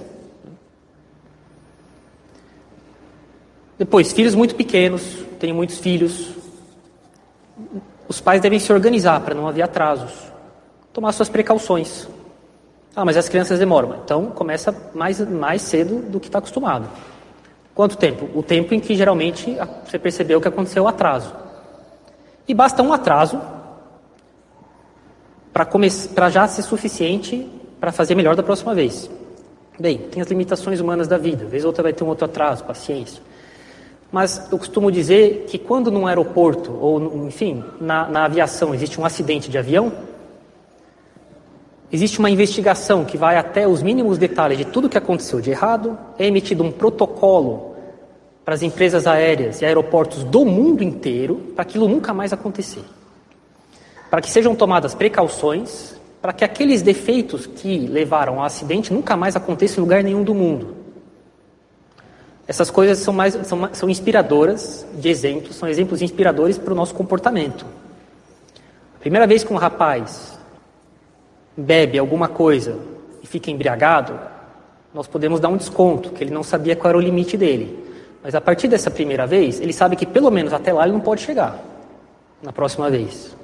Depois, 3.77 4.13
filhos 4.13 4.35
muito 4.35 4.55
pequenos, 4.55 5.01
tenho 5.39 5.55
muitos 5.55 5.77
filhos. 5.79 6.29
Os 8.07 8.21
pais 8.21 8.41
devem 8.41 8.59
se 8.59 8.71
organizar 8.71 9.19
para 9.21 9.33
não 9.33 9.47
haver 9.47 9.63
atrasos, 9.63 10.11
tomar 10.91 11.11
suas 11.11 11.29
precauções. 11.29 12.07
Ah, 12.95 13.03
mas 13.03 13.17
as 13.17 13.27
crianças 13.27 13.57
demoram. 13.57 13.95
Então 14.03 14.27
começa 14.27 14.75
mais, 14.93 15.19
mais 15.19 15.61
cedo 15.63 15.99
do 15.99 16.19
que 16.19 16.27
está 16.27 16.37
acostumado. 16.37 16.87
Quanto 17.73 17.97
tempo? 17.97 18.29
O 18.37 18.43
tempo 18.43 18.73
em 18.75 18.79
que 18.79 18.95
geralmente 18.95 19.57
você 19.83 19.97
percebeu 19.97 20.39
que 20.39 20.47
aconteceu 20.47 20.83
o 20.83 20.87
atraso. 20.87 21.33
E 22.47 22.53
basta 22.53 22.83
um 22.83 22.93
atraso 22.93 23.41
para 25.51 26.29
já 26.29 26.47
ser 26.47 26.61
suficiente 26.61 27.49
para 27.79 27.91
fazer 27.91 28.13
melhor 28.15 28.35
da 28.35 28.43
próxima 28.43 28.75
vez. 28.75 29.09
Bem, 29.79 29.97
tem 29.97 30.21
as 30.21 30.27
limitações 30.27 30.79
humanas 30.79 31.07
da 31.07 31.17
vida. 31.17 31.45
Às 31.45 31.51
vezes 31.51 31.65
outra 31.65 31.81
vai 31.81 31.93
ter 31.93 32.03
um 32.03 32.07
outro 32.07 32.25
atraso, 32.25 32.63
paciência. 32.63 33.21
Mas 34.13 34.47
eu 34.51 34.59
costumo 34.59 34.91
dizer 34.91 35.45
que 35.47 35.57
quando 35.57 35.91
num 35.91 36.05
aeroporto, 36.07 36.71
ou 36.79 37.25
enfim, 37.25 37.63
na, 37.81 38.07
na 38.07 38.25
aviação, 38.25 38.73
existe 38.73 39.01
um 39.01 39.05
acidente 39.05 39.49
de 39.49 39.57
avião, 39.57 39.91
Existe 41.91 42.17
uma 42.17 42.29
investigação 42.31 43.05
que 43.05 43.15
vai 43.15 43.37
até 43.37 43.67
os 43.67 43.83
mínimos 43.83 44.17
detalhes 44.17 44.57
de 44.57 44.65
tudo 44.65 44.87
o 44.87 44.89
que 44.89 44.97
aconteceu 44.97 45.39
de 45.39 45.51
errado, 45.51 45.95
é 46.17 46.25
emitido 46.25 46.63
um 46.63 46.71
protocolo 46.71 47.75
para 48.43 48.55
as 48.55 48.63
empresas 48.63 49.05
aéreas 49.05 49.61
e 49.61 49.65
aeroportos 49.65 50.23
do 50.23 50.43
mundo 50.43 50.83
inteiro 50.83 51.35
para 51.53 51.61
aquilo 51.61 51.87
nunca 51.87 52.11
mais 52.11 52.33
acontecer. 52.33 52.83
Para 54.09 54.21
que 54.21 54.31
sejam 54.31 54.55
tomadas 54.55 54.95
precauções 54.95 55.95
para 56.19 56.33
que 56.33 56.43
aqueles 56.43 56.81
defeitos 56.81 57.45
que 57.45 57.85
levaram 57.85 58.39
ao 58.39 58.45
acidente 58.45 58.91
nunca 58.91 59.15
mais 59.15 59.35
aconteçam 59.35 59.77
em 59.77 59.85
lugar 59.85 60.03
nenhum 60.03 60.23
do 60.23 60.33
mundo. 60.33 60.82
Essas 62.47 62.69
coisas 62.69 62.99
são, 62.99 63.13
mais, 63.13 63.33
são, 63.47 63.69
são 63.73 63.89
inspiradoras 63.89 64.85
de 64.95 65.09
exemplos, 65.09 65.55
são 65.55 65.69
exemplos 65.69 66.01
inspiradores 66.01 66.57
para 66.57 66.73
o 66.73 66.75
nosso 66.75 66.93
comportamento. 66.93 67.65
Primeira 68.99 69.25
vez 69.25 69.43
que 69.43 69.53
um 69.53 69.57
rapaz 69.57 70.37
bebe 71.55 71.97
alguma 71.97 72.27
coisa 72.27 72.77
e 73.21 73.27
fica 73.27 73.49
embriagado, 73.49 74.19
nós 74.93 75.07
podemos 75.07 75.39
dar 75.39 75.49
um 75.49 75.57
desconto, 75.57 76.11
que 76.11 76.23
ele 76.23 76.31
não 76.31 76.43
sabia 76.43 76.75
qual 76.75 76.89
era 76.89 76.97
o 76.97 77.01
limite 77.01 77.37
dele. 77.37 77.83
Mas 78.21 78.35
a 78.35 78.41
partir 78.41 78.67
dessa 78.67 78.91
primeira 78.91 79.25
vez, 79.25 79.59
ele 79.59 79.73
sabe 79.73 79.95
que 79.95 80.05
pelo 80.05 80.29
menos 80.29 80.53
até 80.53 80.71
lá 80.71 80.83
ele 80.83 80.93
não 80.93 81.01
pode 81.01 81.21
chegar 81.21 81.59
na 82.41 82.51
próxima 82.53 82.89
vez. 82.89 83.35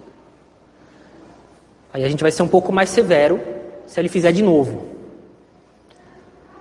Aí 1.93 2.03
a 2.03 2.09
gente 2.09 2.21
vai 2.21 2.31
ser 2.31 2.43
um 2.43 2.47
pouco 2.47 2.71
mais 2.71 2.89
severo 2.89 3.39
se 3.85 3.99
ele 3.99 4.09
fizer 4.09 4.31
de 4.31 4.43
novo. 4.43 4.87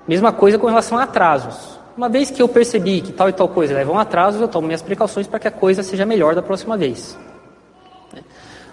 Mesma 0.07 0.33
coisa 0.33 0.59
com 0.59 0.67
relação 0.67 0.97
a 0.99 1.03
atrasos. 1.03 1.78
Uma 1.99 2.09
vez 2.09 2.31
que 2.31 2.41
eu 2.41 2.47
percebi 2.47 3.01
que 3.01 3.13
tal 3.13 3.29
e 3.29 3.33
tal 3.33 3.49
coisa 3.49 3.75
levam 3.75 3.99
a 3.99 4.03
atrasos, 4.03 4.41
eu 4.41 4.47
tomo 4.47 4.69
minhas 4.69 4.81
precauções 4.81 5.27
para 5.27 5.41
que 5.41 5.49
a 5.49 5.51
coisa 5.51 5.83
seja 5.83 6.07
melhor 6.07 6.33
da 6.33 6.41
próxima 6.41 6.77
vez. 6.77 7.19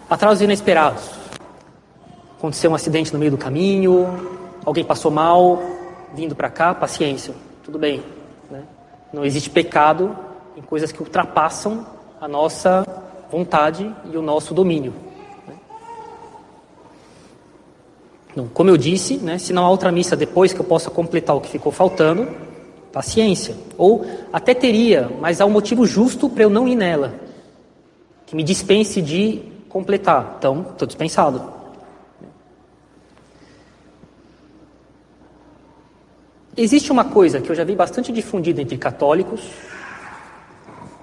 Atrasos 0.07 0.43
inesperados. 0.43 1.09
Aconteceu 2.38 2.69
um 2.69 2.75
acidente 2.75 3.11
no 3.11 3.17
meio 3.17 3.31
do 3.31 3.38
caminho, 3.38 4.29
alguém 4.63 4.85
passou 4.85 5.09
mal, 5.09 5.59
vindo 6.13 6.35
para 6.35 6.51
cá, 6.51 6.75
paciência, 6.75 7.33
tudo 7.63 7.79
bem. 7.79 8.03
Né? 8.51 8.61
Não 9.11 9.25
existe 9.25 9.49
pecado 9.49 10.15
em 10.55 10.61
coisas 10.61 10.91
que 10.91 11.01
ultrapassam 11.01 11.83
a 12.21 12.27
nossa 12.27 12.85
vontade 13.31 13.91
e 14.05 14.15
o 14.15 14.21
nosso 14.21 14.53
domínio. 14.53 14.93
Né? 15.47 15.55
Então, 18.33 18.47
como 18.53 18.69
eu 18.69 18.77
disse, 18.77 19.17
né, 19.17 19.39
se 19.39 19.51
não 19.51 19.65
há 19.65 19.69
outra 19.71 19.91
missa 19.91 20.15
depois 20.15 20.53
que 20.53 20.59
eu 20.59 20.65
possa 20.65 20.91
completar 20.91 21.35
o 21.35 21.41
que 21.41 21.49
ficou 21.49 21.71
faltando, 21.71 22.45
paciência. 22.95 23.58
Ou 23.77 24.05
até 24.31 24.53
teria, 24.53 25.12
mas 25.19 25.41
há 25.41 25.45
um 25.45 25.49
motivo 25.49 25.86
justo 25.86 26.29
para 26.29 26.43
eu 26.43 26.49
não 26.49 26.65
ir 26.65 26.77
nela, 26.77 27.13
que 28.25 28.34
me 28.38 28.41
dispense 28.41 29.01
de 29.01 29.41
completar. 29.67 30.36
Então, 30.38 30.67
estou 30.71 30.88
dispensado. 30.88 31.53
Existe 36.55 36.89
uma 36.89 37.03
coisa 37.03 37.41
que 37.41 37.49
eu 37.49 37.55
já 37.55 37.65
vi 37.65 37.75
bastante 37.75 38.13
difundida 38.13 38.62
entre 38.62 38.77
católicos, 38.77 39.41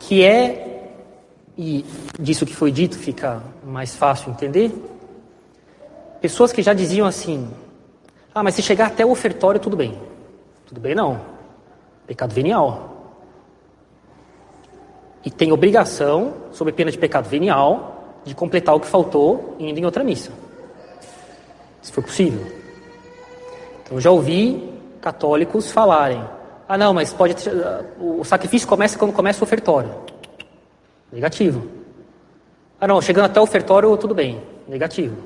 que 0.00 0.24
é, 0.24 0.88
e 1.58 1.84
disso 2.18 2.46
que 2.46 2.56
foi 2.56 2.72
dito 2.72 2.96
fica 2.96 3.42
mais 3.62 3.94
fácil 3.94 4.30
entender, 4.30 4.72
pessoas 6.22 6.52
que 6.52 6.62
já 6.62 6.72
diziam 6.72 7.06
assim: 7.06 7.46
ah, 8.34 8.42
mas 8.42 8.54
se 8.54 8.62
chegar 8.62 8.86
até 8.86 9.04
o 9.04 9.10
ofertório, 9.10 9.60
tudo 9.60 9.76
bem. 9.76 10.00
Tudo 10.66 10.80
bem, 10.80 10.94
não. 10.94 11.41
Pecado 12.12 12.34
venial. 12.34 12.90
E 15.24 15.30
tem 15.30 15.50
obrigação, 15.50 16.34
sob 16.50 16.70
pena 16.70 16.90
de 16.90 16.98
pecado 16.98 17.26
venial, 17.26 18.18
de 18.22 18.34
completar 18.34 18.74
o 18.74 18.80
que 18.80 18.86
faltou 18.86 19.56
indo 19.58 19.80
em 19.80 19.84
outra 19.86 20.04
missa. 20.04 20.30
Se 21.80 21.90
for 21.90 22.04
possível. 22.04 22.46
Então, 23.82 23.98
já 23.98 24.10
ouvi 24.10 24.78
católicos 25.00 25.72
falarem: 25.72 26.22
ah, 26.68 26.76
não, 26.76 26.92
mas 26.92 27.14
pode 27.14 27.34
o 27.98 28.22
sacrifício 28.24 28.68
começa 28.68 28.98
quando 28.98 29.14
começa 29.14 29.40
o 29.40 29.44
ofertório. 29.44 29.90
Negativo. 31.10 31.66
Ah, 32.78 32.86
não, 32.86 33.00
chegando 33.00 33.24
até 33.24 33.40
o 33.40 33.44
ofertório, 33.44 33.96
tudo 33.96 34.14
bem. 34.14 34.38
Negativo. 34.68 35.16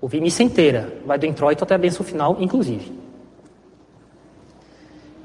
Ouvir 0.00 0.20
missa 0.20 0.42
inteira, 0.42 0.92
vai 1.06 1.20
do 1.20 1.26
introito 1.26 1.62
até 1.62 1.76
a 1.76 1.78
bênção 1.78 2.04
final, 2.04 2.36
inclusive. 2.40 3.05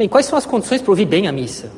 Bem, 0.02 0.10
quais 0.10 0.26
são 0.26 0.36
as 0.36 0.48
condições 0.48 0.82
para 0.82 0.90
ouvir 0.90 1.06
bem 1.06 1.28
a 1.28 1.32
missa? 1.32 1.72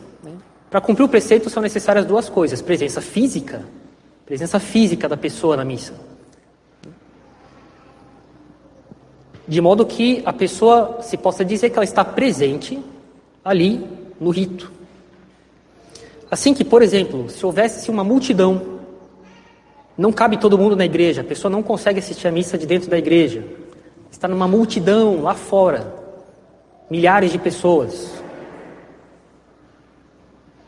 Para 0.70 0.80
cumprir 0.80 1.04
o 1.04 1.10
preceito 1.10 1.50
são 1.50 1.62
necessárias 1.62 2.06
duas 2.06 2.30
coisas: 2.30 2.62
presença 2.62 3.02
física, 3.02 3.66
presença 4.26 4.62
física 4.62 5.10
da 5.10 5.18
pessoa 5.18 5.58
na 5.58 5.66
missa. 5.66 5.94
de 9.46 9.60
modo 9.60 9.86
que 9.86 10.24
a 10.26 10.32
pessoa 10.32 11.00
se 11.02 11.18
possa 11.18 11.44
dizer 11.44 11.70
que 11.70 11.76
ela 11.76 11.84
está 11.84 12.06
presente 12.06 12.80
ali 13.44 13.86
no 14.18 14.30
rito. 14.30 14.72
Assim 16.32 16.54
que, 16.54 16.64
por 16.64 16.82
exemplo, 16.82 17.30
se 17.30 17.46
houvesse 17.46 17.92
uma 17.92 18.06
multidão, 18.06 18.80
não 19.98 20.14
cabe 20.14 20.38
todo 20.38 20.58
mundo 20.58 20.78
na 20.78 20.86
igreja, 20.86 21.20
a 21.20 21.26
pessoa 21.26 21.52
não 21.52 21.62
consegue 21.62 22.00
assistir 22.00 22.26
a 22.26 22.32
missa 22.32 22.58
de 22.58 22.66
dentro 22.66 22.90
da 22.90 22.98
igreja, 22.98 23.44
está 24.10 24.30
numa 24.30 24.48
multidão 24.48 25.22
lá 25.22 25.36
fora, 25.36 26.03
milhares 26.94 27.32
de 27.32 27.40
pessoas. 27.40 28.14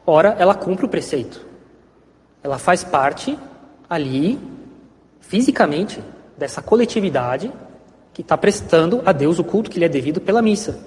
Ora, 0.08 0.36
ela 0.40 0.56
cumpre 0.56 0.84
o 0.84 0.90
preceito. 0.90 1.46
Ela 2.42 2.58
faz 2.58 2.84
parte 2.84 3.38
ali, 3.88 4.40
fisicamente, 5.20 6.02
dessa 6.36 6.64
coletividade 6.64 7.54
que 8.12 8.22
está 8.22 8.36
prestando 8.36 9.04
a 9.06 9.12
Deus 9.12 9.38
o 9.38 9.44
culto 9.44 9.70
que 9.70 9.78
lhe 9.78 9.86
é 9.86 9.88
devido 9.88 10.20
pela 10.20 10.42
missa. 10.42 10.80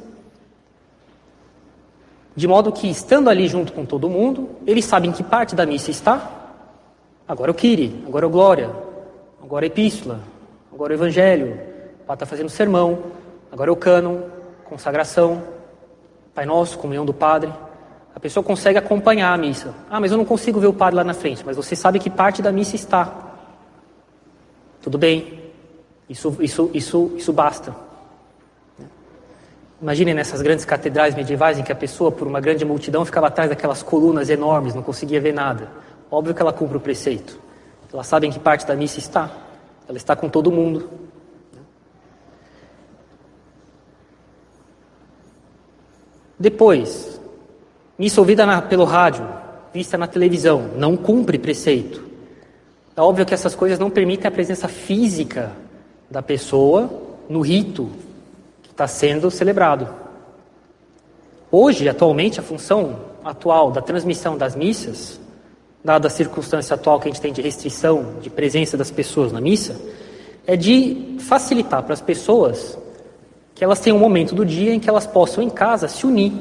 De 2.34 2.48
modo 2.48 2.72
que, 2.72 2.90
estando 2.90 3.30
ali 3.30 3.46
junto 3.46 3.72
com 3.72 3.86
todo 3.86 4.10
mundo, 4.10 4.50
eles 4.66 4.84
sabem 4.84 5.12
que 5.12 5.22
parte 5.22 5.54
da 5.54 5.64
missa 5.64 5.92
está. 5.92 6.32
Agora 7.28 7.52
o 7.52 7.54
Kiri, 7.54 8.02
agora 8.08 8.26
o 8.26 8.30
Glória, 8.30 8.70
agora 9.40 9.64
a 9.64 9.68
Epístola, 9.68 10.18
agora 10.72 10.92
o 10.92 10.96
Evangelho, 10.96 11.60
o 12.00 12.04
Padre 12.06 12.24
está 12.24 12.26
fazendo 12.26 12.48
sermão, 12.48 13.04
agora 13.52 13.72
o 13.72 13.76
cânon, 13.76 14.37
consagração, 14.68 15.42
Pai 16.34 16.46
Nosso, 16.46 16.78
comunhão 16.78 17.04
do 17.04 17.12
Padre. 17.12 17.52
A 18.14 18.20
pessoa 18.20 18.44
consegue 18.44 18.78
acompanhar 18.78 19.32
a 19.32 19.36
missa. 19.36 19.74
Ah, 19.90 20.00
mas 20.00 20.12
eu 20.12 20.18
não 20.18 20.24
consigo 20.24 20.60
ver 20.60 20.66
o 20.66 20.72
Padre 20.72 20.96
lá 20.96 21.04
na 21.04 21.14
frente, 21.14 21.42
mas 21.44 21.56
você 21.56 21.74
sabe 21.74 21.98
que 21.98 22.10
parte 22.10 22.42
da 22.42 22.52
missa 22.52 22.76
está. 22.76 23.12
Tudo 24.82 24.98
bem, 24.98 25.52
isso, 26.08 26.36
isso, 26.40 26.70
isso, 26.72 27.12
isso 27.16 27.32
basta. 27.32 27.74
Imaginem 29.80 30.14
nessas 30.14 30.42
grandes 30.42 30.64
catedrais 30.64 31.14
medievais 31.14 31.58
em 31.58 31.62
que 31.62 31.70
a 31.70 31.76
pessoa, 31.76 32.10
por 32.10 32.26
uma 32.26 32.40
grande 32.40 32.64
multidão, 32.64 33.04
ficava 33.04 33.28
atrás 33.28 33.48
daquelas 33.48 33.82
colunas 33.82 34.28
enormes, 34.28 34.74
não 34.74 34.82
conseguia 34.82 35.20
ver 35.20 35.32
nada. 35.32 35.68
Óbvio 36.10 36.34
que 36.34 36.42
ela 36.42 36.52
cumpre 36.52 36.76
o 36.76 36.80
preceito. 36.80 37.38
Elas 37.92 38.06
sabem 38.06 38.30
que 38.30 38.38
parte 38.38 38.66
da 38.66 38.74
missa 38.74 38.98
está. 38.98 39.30
Ela 39.88 39.96
está 39.96 40.16
com 40.16 40.28
todo 40.28 40.50
mundo. 40.50 40.88
Depois, 46.38 47.20
missa 47.98 48.20
ouvida 48.20 48.46
na, 48.46 48.62
pelo 48.62 48.84
rádio, 48.84 49.26
vista 49.72 49.98
na 49.98 50.06
televisão, 50.06 50.70
não 50.76 50.96
cumpre 50.96 51.38
preceito. 51.38 52.04
É 52.96 53.00
óbvio 53.00 53.26
que 53.26 53.34
essas 53.34 53.54
coisas 53.54 53.78
não 53.78 53.90
permitem 53.90 54.28
a 54.28 54.30
presença 54.30 54.68
física 54.68 55.52
da 56.10 56.22
pessoa 56.22 56.90
no 57.28 57.40
rito 57.40 57.90
está 58.70 58.86
sendo 58.86 59.30
celebrado. 59.30 59.88
Hoje, 61.50 61.88
atualmente, 61.88 62.38
a 62.38 62.42
função 62.42 63.00
atual 63.24 63.72
da 63.72 63.82
transmissão 63.82 64.38
das 64.38 64.54
missas, 64.54 65.18
dada 65.82 66.06
a 66.06 66.10
circunstância 66.10 66.74
atual 66.74 67.00
que 67.00 67.08
a 67.08 67.10
gente 67.10 67.20
tem 67.20 67.32
de 67.32 67.42
restrição 67.42 68.14
de 68.20 68.30
presença 68.30 68.76
das 68.76 68.90
pessoas 68.90 69.32
na 69.32 69.40
missa, 69.40 69.76
é 70.46 70.56
de 70.56 71.16
facilitar 71.18 71.82
para 71.82 71.94
as 71.94 72.00
pessoas 72.00 72.78
que 73.58 73.64
elas 73.64 73.80
tenham 73.80 73.96
um 73.96 74.00
momento 74.00 74.36
do 74.36 74.46
dia 74.46 74.72
em 74.72 74.78
que 74.78 74.88
elas 74.88 75.04
possam, 75.04 75.42
em 75.42 75.50
casa, 75.50 75.88
se 75.88 76.06
unir 76.06 76.32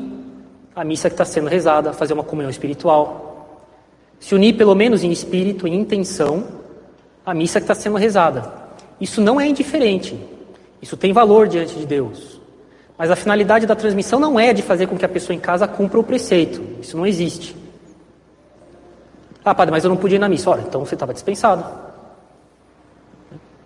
à 0.76 0.84
missa 0.84 1.10
que 1.10 1.16
está 1.16 1.26
sendo 1.26 1.50
rezada, 1.50 1.92
fazer 1.92 2.14
uma 2.14 2.24
comunhão 2.24 2.48
espiritual, 2.48 3.66
se 4.20 4.36
unir 4.36 4.56
pelo 4.56 4.76
menos 4.76 5.04
em 5.04 5.12
espírito, 5.12 5.68
em 5.68 5.74
intenção, 5.74 6.48
à 7.26 7.34
missa 7.34 7.60
que 7.60 7.64
está 7.64 7.74
sendo 7.74 7.98
rezada. 7.98 8.54
Isso 9.02 9.20
não 9.20 9.42
é 9.42 9.48
indiferente, 9.48 10.16
isso 10.80 10.96
tem 10.96 11.12
valor 11.12 11.48
diante 11.48 11.74
de 11.74 11.88
Deus. 11.88 12.40
Mas 12.96 13.10
a 13.10 13.16
finalidade 13.16 13.66
da 13.66 13.76
transmissão 13.76 14.20
não 14.20 14.40
é 14.40 14.54
de 14.54 14.62
fazer 14.62 14.86
com 14.86 14.96
que 14.96 15.06
a 15.06 15.10
pessoa 15.10 15.36
em 15.36 15.40
casa 15.40 15.68
cumpra 15.68 16.00
o 16.00 16.04
preceito. 16.04 16.62
Isso 16.80 16.96
não 16.96 17.06
existe. 17.06 17.56
Ah, 19.44 19.56
padre, 19.56 19.72
mas 19.72 19.84
eu 19.84 19.90
não 19.90 19.98
podia 19.98 20.18
ir 20.18 20.20
na 20.20 20.30
missa. 20.30 20.52
Olha, 20.52 20.62
então 20.62 20.86
você 20.86 20.94
estava 20.94 21.16
dispensado. 21.16 21.64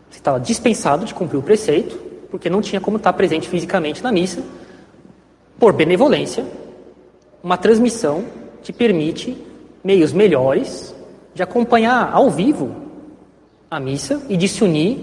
Você 0.10 0.20
estava 0.20 0.40
dispensado 0.40 1.04
de 1.04 1.14
cumprir 1.14 1.38
o 1.38 1.42
preceito, 1.42 2.11
porque 2.32 2.50
não 2.50 2.62
tinha 2.62 2.80
como 2.80 2.98
estar 2.98 3.12
presente 3.14 3.50
fisicamente 3.50 4.02
na 4.02 4.12
missa. 4.12 4.42
Por 5.60 5.74
benevolência, 5.74 6.46
uma 7.44 7.58
transmissão 7.58 8.24
te 8.64 8.72
permite 8.72 9.38
meios 9.84 10.14
melhores 10.14 10.96
de 11.36 11.44
acompanhar 11.44 12.10
ao 12.12 12.32
vivo 12.32 12.74
a 13.70 13.80
missa 13.80 14.22
e 14.30 14.38
de 14.38 14.48
se 14.48 14.64
unir 14.64 14.98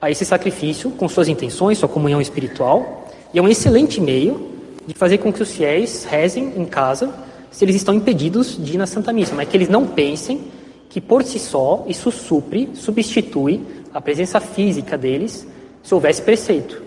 a 0.00 0.10
esse 0.10 0.24
sacrifício 0.24 0.90
com 0.90 1.08
suas 1.08 1.28
intenções, 1.28 1.78
sua 1.78 1.88
comunhão 1.88 2.20
espiritual, 2.20 3.08
e 3.32 3.38
é 3.38 3.42
um 3.42 3.48
excelente 3.48 4.00
meio 4.00 4.52
de 4.86 4.94
fazer 4.94 5.18
com 5.18 5.32
que 5.32 5.42
os 5.42 5.50
fiéis 5.50 6.04
rezem 6.04 6.52
em 6.56 6.66
casa 6.66 7.12
se 7.50 7.64
eles 7.64 7.76
estão 7.76 7.94
impedidos 7.94 8.62
de 8.62 8.74
ir 8.74 8.76
na 8.76 8.86
Santa 8.86 9.12
Missa, 9.12 9.34
mas 9.34 9.48
que 9.48 9.56
eles 9.56 9.68
não 9.68 9.86
pensem 9.86 10.42
que 10.90 11.00
por 11.00 11.22
si 11.22 11.38
só 11.38 11.84
isso 11.88 12.10
supre, 12.10 12.68
substitui 12.74 13.60
a 13.92 14.00
presença 14.00 14.40
física 14.40 14.98
deles 14.98 15.46
se 15.84 15.94
houvesse 15.94 16.22
preceito. 16.22 16.82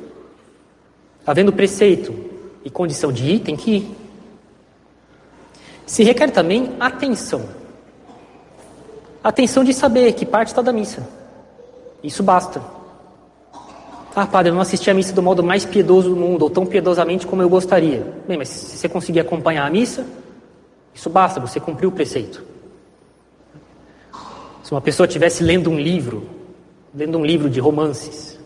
Havendo 1.26 1.54
preceito 1.54 2.14
e 2.66 2.70
condição 2.70 3.14
de 3.14 3.32
ir, 3.32 3.40
tem 3.40 3.56
que 3.56 3.78
ir. 3.78 3.96
Se 5.86 6.04
requer 6.04 6.32
também 6.32 6.76
atenção. 6.80 7.48
Atenção 9.24 9.64
de 9.64 9.74
saber 9.74 10.12
que 10.14 10.26
parte 10.26 10.50
está 10.50 10.62
da 10.62 10.74
missa. 10.74 11.08
Isso 12.04 12.24
basta. 12.24 12.62
Ah, 14.16 14.26
padre, 14.26 14.50
eu 14.50 14.56
não 14.56 14.62
assisti 14.62 14.90
a 14.90 14.94
missa 14.96 15.14
do 15.14 15.22
modo 15.22 15.44
mais 15.44 15.64
piedoso 15.64 16.10
do 16.10 16.16
mundo, 16.16 16.42
ou 16.42 16.50
tão 16.50 16.66
piedosamente 16.66 17.28
como 17.28 17.42
eu 17.42 17.50
gostaria. 17.50 18.04
Bem, 18.28 18.38
mas 18.38 18.50
se 18.50 18.78
você 18.78 18.90
conseguir 18.90 19.20
acompanhar 19.20 19.68
a 19.68 19.70
missa, 19.70 20.08
isso 20.94 21.10
basta, 21.10 21.40
você 21.40 21.60
cumpriu 21.60 21.90
o 21.90 21.92
preceito. 21.92 22.44
Se 24.64 24.72
uma 24.72 24.82
pessoa 24.82 25.06
estivesse 25.06 25.44
lendo 25.44 25.70
um 25.70 25.80
livro, 25.80 26.28
lendo 26.96 27.18
um 27.20 27.24
livro 27.24 27.48
de 27.48 27.60
romances, 27.60 28.37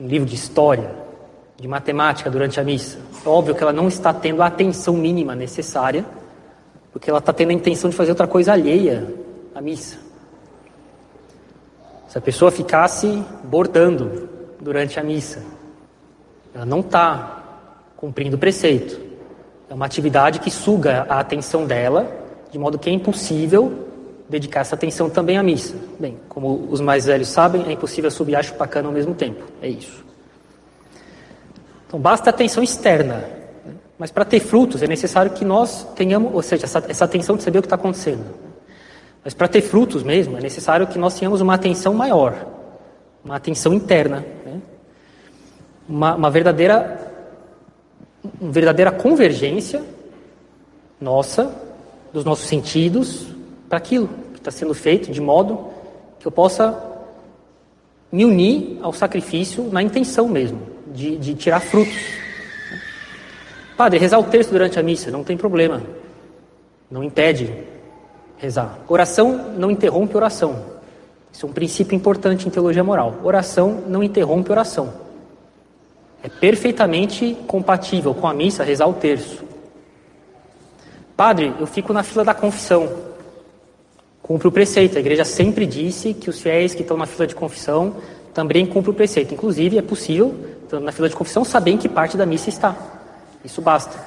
um 0.00 0.06
livro 0.06 0.26
de 0.26 0.34
história, 0.34 0.90
de 1.58 1.68
matemática 1.68 2.30
durante 2.30 2.58
a 2.58 2.64
missa, 2.64 2.98
é 3.24 3.28
óbvio 3.28 3.54
que 3.54 3.62
ela 3.62 3.72
não 3.72 3.86
está 3.86 4.14
tendo 4.14 4.42
a 4.42 4.46
atenção 4.46 4.94
mínima 4.94 5.34
necessária, 5.34 6.04
porque 6.92 7.10
ela 7.10 7.18
está 7.18 7.32
tendo 7.32 7.50
a 7.50 7.52
intenção 7.52 7.90
de 7.90 7.96
fazer 7.96 8.10
outra 8.10 8.26
coisa 8.26 8.52
alheia 8.52 9.06
à 9.54 9.60
missa. 9.60 9.98
Se 12.08 12.18
a 12.18 12.20
pessoa 12.20 12.50
ficasse 12.50 13.22
bordando 13.44 14.28
durante 14.60 15.00
a 15.00 15.02
missa. 15.02 15.42
Ela 16.54 16.66
não 16.66 16.80
está 16.80 17.42
cumprindo 17.96 18.36
o 18.36 18.38
preceito. 18.38 19.00
É 19.68 19.74
uma 19.74 19.86
atividade 19.86 20.40
que 20.40 20.50
suga 20.50 21.06
a 21.08 21.20
atenção 21.20 21.66
dela, 21.66 22.10
de 22.50 22.58
modo 22.58 22.78
que 22.78 22.90
é 22.90 22.92
impossível 22.92 23.88
dedicar 24.30 24.60
essa 24.60 24.76
atenção 24.76 25.10
também 25.10 25.36
à 25.36 25.42
missa. 25.42 25.74
Bem, 25.98 26.16
como 26.28 26.68
os 26.70 26.80
mais 26.80 27.06
velhos 27.06 27.28
sabem, 27.28 27.66
é 27.66 27.72
impossível 27.72 28.10
subir 28.10 28.36
a 28.36 28.42
chupacana 28.42 28.88
ao 28.88 28.94
mesmo 28.94 29.14
tempo. 29.14 29.44
É 29.60 29.68
isso. 29.68 30.04
Então, 31.86 31.98
basta 31.98 32.30
atenção 32.30 32.62
externa. 32.62 33.24
Mas 33.98 34.10
para 34.10 34.24
ter 34.24 34.40
frutos 34.40 34.82
é 34.82 34.86
necessário 34.86 35.32
que 35.32 35.44
nós 35.44 35.84
tenhamos, 35.96 36.32
ou 36.32 36.40
seja, 36.40 36.64
essa, 36.64 36.82
essa 36.88 37.04
atenção 37.04 37.36
de 37.36 37.42
saber 37.42 37.58
o 37.58 37.62
que 37.62 37.66
está 37.66 37.76
acontecendo. 37.76 38.24
Mas 39.22 39.34
para 39.34 39.48
ter 39.48 39.60
frutos 39.60 40.02
mesmo, 40.02 40.38
é 40.38 40.40
necessário 40.40 40.86
que 40.86 40.98
nós 40.98 41.18
tenhamos 41.18 41.40
uma 41.40 41.54
atenção 41.54 41.92
maior, 41.92 42.46
uma 43.22 43.36
atenção 43.36 43.74
interna, 43.74 44.24
né? 44.46 44.60
uma, 45.86 46.14
uma 46.14 46.30
verdadeira 46.30 47.08
uma 48.40 48.52
verdadeira 48.52 48.92
convergência 48.92 49.82
nossa, 51.00 51.54
dos 52.12 52.24
nossos 52.24 52.46
sentidos, 52.46 53.26
para 53.70 53.78
aquilo 53.78 54.08
que 54.32 54.40
está 54.40 54.50
sendo 54.50 54.74
feito, 54.74 55.12
de 55.12 55.20
modo 55.20 55.68
que 56.18 56.26
eu 56.26 56.32
possa 56.32 56.76
me 58.10 58.24
unir 58.24 58.80
ao 58.82 58.92
sacrifício 58.92 59.62
na 59.70 59.80
intenção 59.80 60.28
mesmo, 60.28 60.60
de, 60.88 61.16
de 61.16 61.34
tirar 61.34 61.60
frutos. 61.60 61.96
Padre, 63.76 64.00
rezar 64.00 64.18
o 64.18 64.24
texto 64.24 64.50
durante 64.50 64.78
a 64.78 64.82
missa, 64.82 65.08
não 65.12 65.22
tem 65.22 65.36
problema, 65.36 65.80
não 66.90 67.04
impede 67.04 67.54
rezar. 68.38 68.80
Oração 68.88 69.52
não 69.56 69.70
interrompe 69.70 70.16
oração. 70.16 70.80
Isso 71.32 71.46
é 71.46 71.48
um 71.48 71.52
princípio 71.52 71.94
importante 71.94 72.48
em 72.48 72.50
teologia 72.50 72.82
moral. 72.82 73.20
Oração 73.22 73.84
não 73.86 74.02
interrompe 74.02 74.50
oração. 74.50 74.92
É 76.24 76.28
perfeitamente 76.28 77.36
compatível 77.46 78.12
com 78.14 78.26
a 78.26 78.34
missa 78.34 78.64
rezar 78.64 78.88
o 78.88 78.94
terço. 78.94 79.44
Padre, 81.16 81.54
eu 81.60 81.68
fico 81.68 81.92
na 81.92 82.02
fila 82.02 82.24
da 82.24 82.34
confissão. 82.34 83.09
Cumpre 84.30 84.46
o 84.46 84.52
preceito. 84.52 84.96
A 84.96 85.00
igreja 85.00 85.24
sempre 85.24 85.66
disse 85.66 86.14
que 86.14 86.30
os 86.30 86.40
fiéis 86.40 86.72
que 86.72 86.82
estão 86.82 86.96
na 86.96 87.04
fila 87.04 87.26
de 87.26 87.34
confissão 87.34 87.96
também 88.32 88.64
cumprem 88.64 88.92
o 88.92 88.96
preceito. 88.96 89.34
Inclusive, 89.34 89.76
é 89.76 89.82
possível, 89.82 90.32
na 90.70 90.92
fila 90.92 91.08
de 91.08 91.16
confissão, 91.16 91.44
saber 91.44 91.72
em 91.72 91.76
que 91.76 91.88
parte 91.88 92.16
da 92.16 92.24
missa 92.24 92.48
está. 92.48 92.76
Isso 93.44 93.60
basta. 93.60 93.98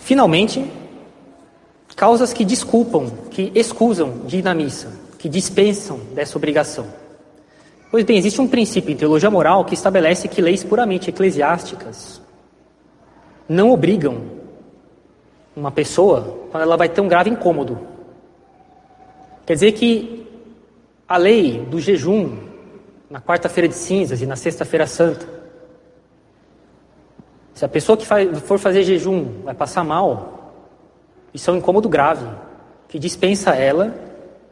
Finalmente, 0.00 0.68
Causas 1.94 2.32
que 2.32 2.44
desculpam, 2.44 3.12
que 3.30 3.52
excusam 3.54 4.26
de 4.26 4.38
ir 4.38 4.42
na 4.42 4.52
missa, 4.52 4.92
que 5.16 5.28
dispensam 5.28 6.00
dessa 6.16 6.36
obrigação. 6.36 6.88
Pois 7.92 8.04
bem, 8.04 8.18
existe 8.18 8.40
um 8.40 8.48
princípio 8.48 8.90
em 8.90 8.96
teologia 8.96 9.30
moral 9.30 9.64
que 9.64 9.74
estabelece 9.74 10.26
que 10.26 10.42
leis 10.42 10.64
puramente 10.64 11.10
eclesiásticas 11.10 12.20
não 13.48 13.70
obrigam 13.70 14.35
uma 15.56 15.70
pessoa 15.70 16.48
quando 16.50 16.62
ela 16.62 16.76
vai 16.76 16.88
ter 16.88 17.00
um 17.00 17.08
grave 17.08 17.30
incômodo. 17.30 17.80
Quer 19.46 19.54
dizer 19.54 19.72
que 19.72 20.26
a 21.08 21.16
lei 21.16 21.64
do 21.64 21.80
jejum 21.80 22.36
na 23.08 23.20
quarta-feira 23.20 23.66
de 23.66 23.74
cinzas 23.74 24.20
e 24.20 24.26
na 24.26 24.36
sexta-feira 24.36 24.86
santa, 24.86 25.26
se 27.54 27.64
a 27.64 27.68
pessoa 27.68 27.96
que 27.96 28.04
for 28.04 28.58
fazer 28.58 28.82
jejum 28.82 29.42
vai 29.44 29.54
passar 29.54 29.82
mal, 29.82 30.52
isso 31.32 31.48
é 31.48 31.54
um 31.54 31.56
incômodo 31.56 31.88
grave, 31.88 32.26
que 32.88 32.98
dispensa 32.98 33.54
ela 33.54 33.94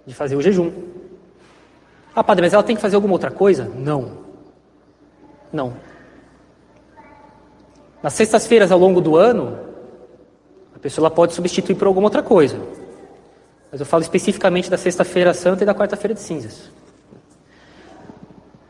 de 0.06 0.14
fazer 0.14 0.36
o 0.36 0.40
jejum. 0.40 0.72
Ah, 2.14 2.24
padre, 2.24 2.42
mas 2.42 2.54
ela 2.54 2.62
tem 2.62 2.76
que 2.76 2.82
fazer 2.82 2.96
alguma 2.96 3.14
outra 3.14 3.30
coisa? 3.30 3.70
Não. 3.76 4.24
Não. 5.52 5.74
Nas 8.02 8.14
sextas-feiras 8.14 8.70
ao 8.70 8.78
longo 8.78 9.00
do 9.00 9.16
ano, 9.16 9.63
pessoa 10.84 11.10
pode 11.10 11.32
substituir 11.32 11.76
por 11.76 11.86
alguma 11.86 12.08
outra 12.08 12.22
coisa. 12.22 12.60
Mas 13.72 13.80
eu 13.80 13.86
falo 13.86 14.02
especificamente 14.02 14.68
da 14.68 14.76
sexta-feira 14.76 15.32
santa 15.32 15.62
e 15.62 15.66
da 15.66 15.74
quarta-feira 15.74 16.12
de 16.12 16.20
cinzas. 16.20 16.70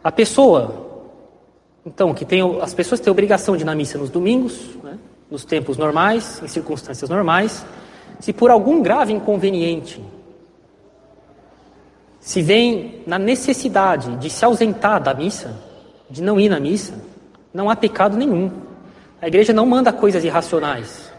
A 0.03 0.13
pessoa, 0.13 1.11
então, 1.85 2.15
que 2.15 2.25
tem 2.25 2.41
as 2.63 2.73
pessoas 2.73 3.01
têm 3.01 3.11
obrigação 3.11 3.57
de 3.57 3.65
ir 3.65 3.67
na 3.67 3.75
missa 3.75 3.99
nos 3.99 4.11
domingos, 4.11 4.77
né, 4.85 4.97
nos 5.29 5.45
tempos 5.45 5.77
normais, 5.77 6.41
em 6.41 6.47
circunstâncias 6.47 7.11
normais, 7.11 7.67
se 8.21 8.33
por 8.33 8.49
algum 8.49 8.81
grave 8.81 9.13
inconveniente 9.13 10.01
se 12.21 12.41
vem 12.43 13.03
na 13.09 13.19
necessidade 13.19 14.17
de 14.19 14.31
se 14.31 14.45
ausentar 14.45 15.03
da 15.03 15.13
missa, 15.13 15.61
de 16.09 16.23
não 16.23 16.39
ir 16.39 16.49
na 16.49 16.61
missa, 16.61 16.95
não 17.53 17.69
há 17.69 17.75
pecado 17.75 18.17
nenhum. 18.17 18.53
A 19.21 19.27
igreja 19.27 19.53
não 19.53 19.67
manda 19.67 19.93
coisas 19.93 20.25
irracionais. 20.25 21.13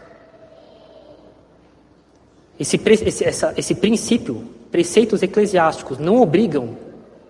Esse, 2.58 2.80
esse, 3.04 3.24
essa, 3.24 3.54
esse 3.56 3.74
princípio, 3.74 4.44
preceitos 4.70 5.22
eclesiásticos, 5.22 5.98
não 5.98 6.20
obrigam 6.20 6.76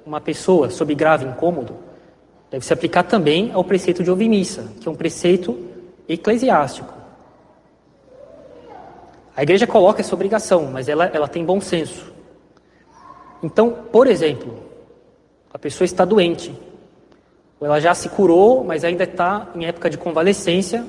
uma 0.04 0.20
pessoa 0.20 0.70
sob 0.70 0.94
grave 0.94 1.26
incômodo. 1.26 1.76
Deve 2.50 2.64
se 2.64 2.72
aplicar 2.72 3.02
também 3.02 3.50
ao 3.52 3.64
preceito 3.64 4.04
de 4.04 4.10
ouvir 4.10 4.28
missa, 4.28 4.68
que 4.80 4.88
é 4.88 4.90
um 4.90 4.94
preceito 4.94 5.58
eclesiástico. 6.08 6.94
A 9.36 9.42
igreja 9.42 9.66
coloca 9.66 10.00
essa 10.00 10.14
obrigação, 10.14 10.70
mas 10.72 10.88
ela, 10.88 11.06
ela 11.06 11.28
tem 11.28 11.44
bom 11.44 11.60
senso. 11.60 12.12
Então, 13.42 13.70
por 13.92 14.06
exemplo, 14.06 14.54
a 15.52 15.58
pessoa 15.58 15.84
está 15.84 16.04
doente, 16.04 16.54
ou 17.60 17.66
ela 17.66 17.80
já 17.80 17.94
se 17.94 18.08
curou, 18.08 18.64
mas 18.64 18.84
ainda 18.84 19.04
está 19.04 19.48
em 19.54 19.66
época 19.66 19.90
de 19.90 19.98
convalescência, 19.98 20.86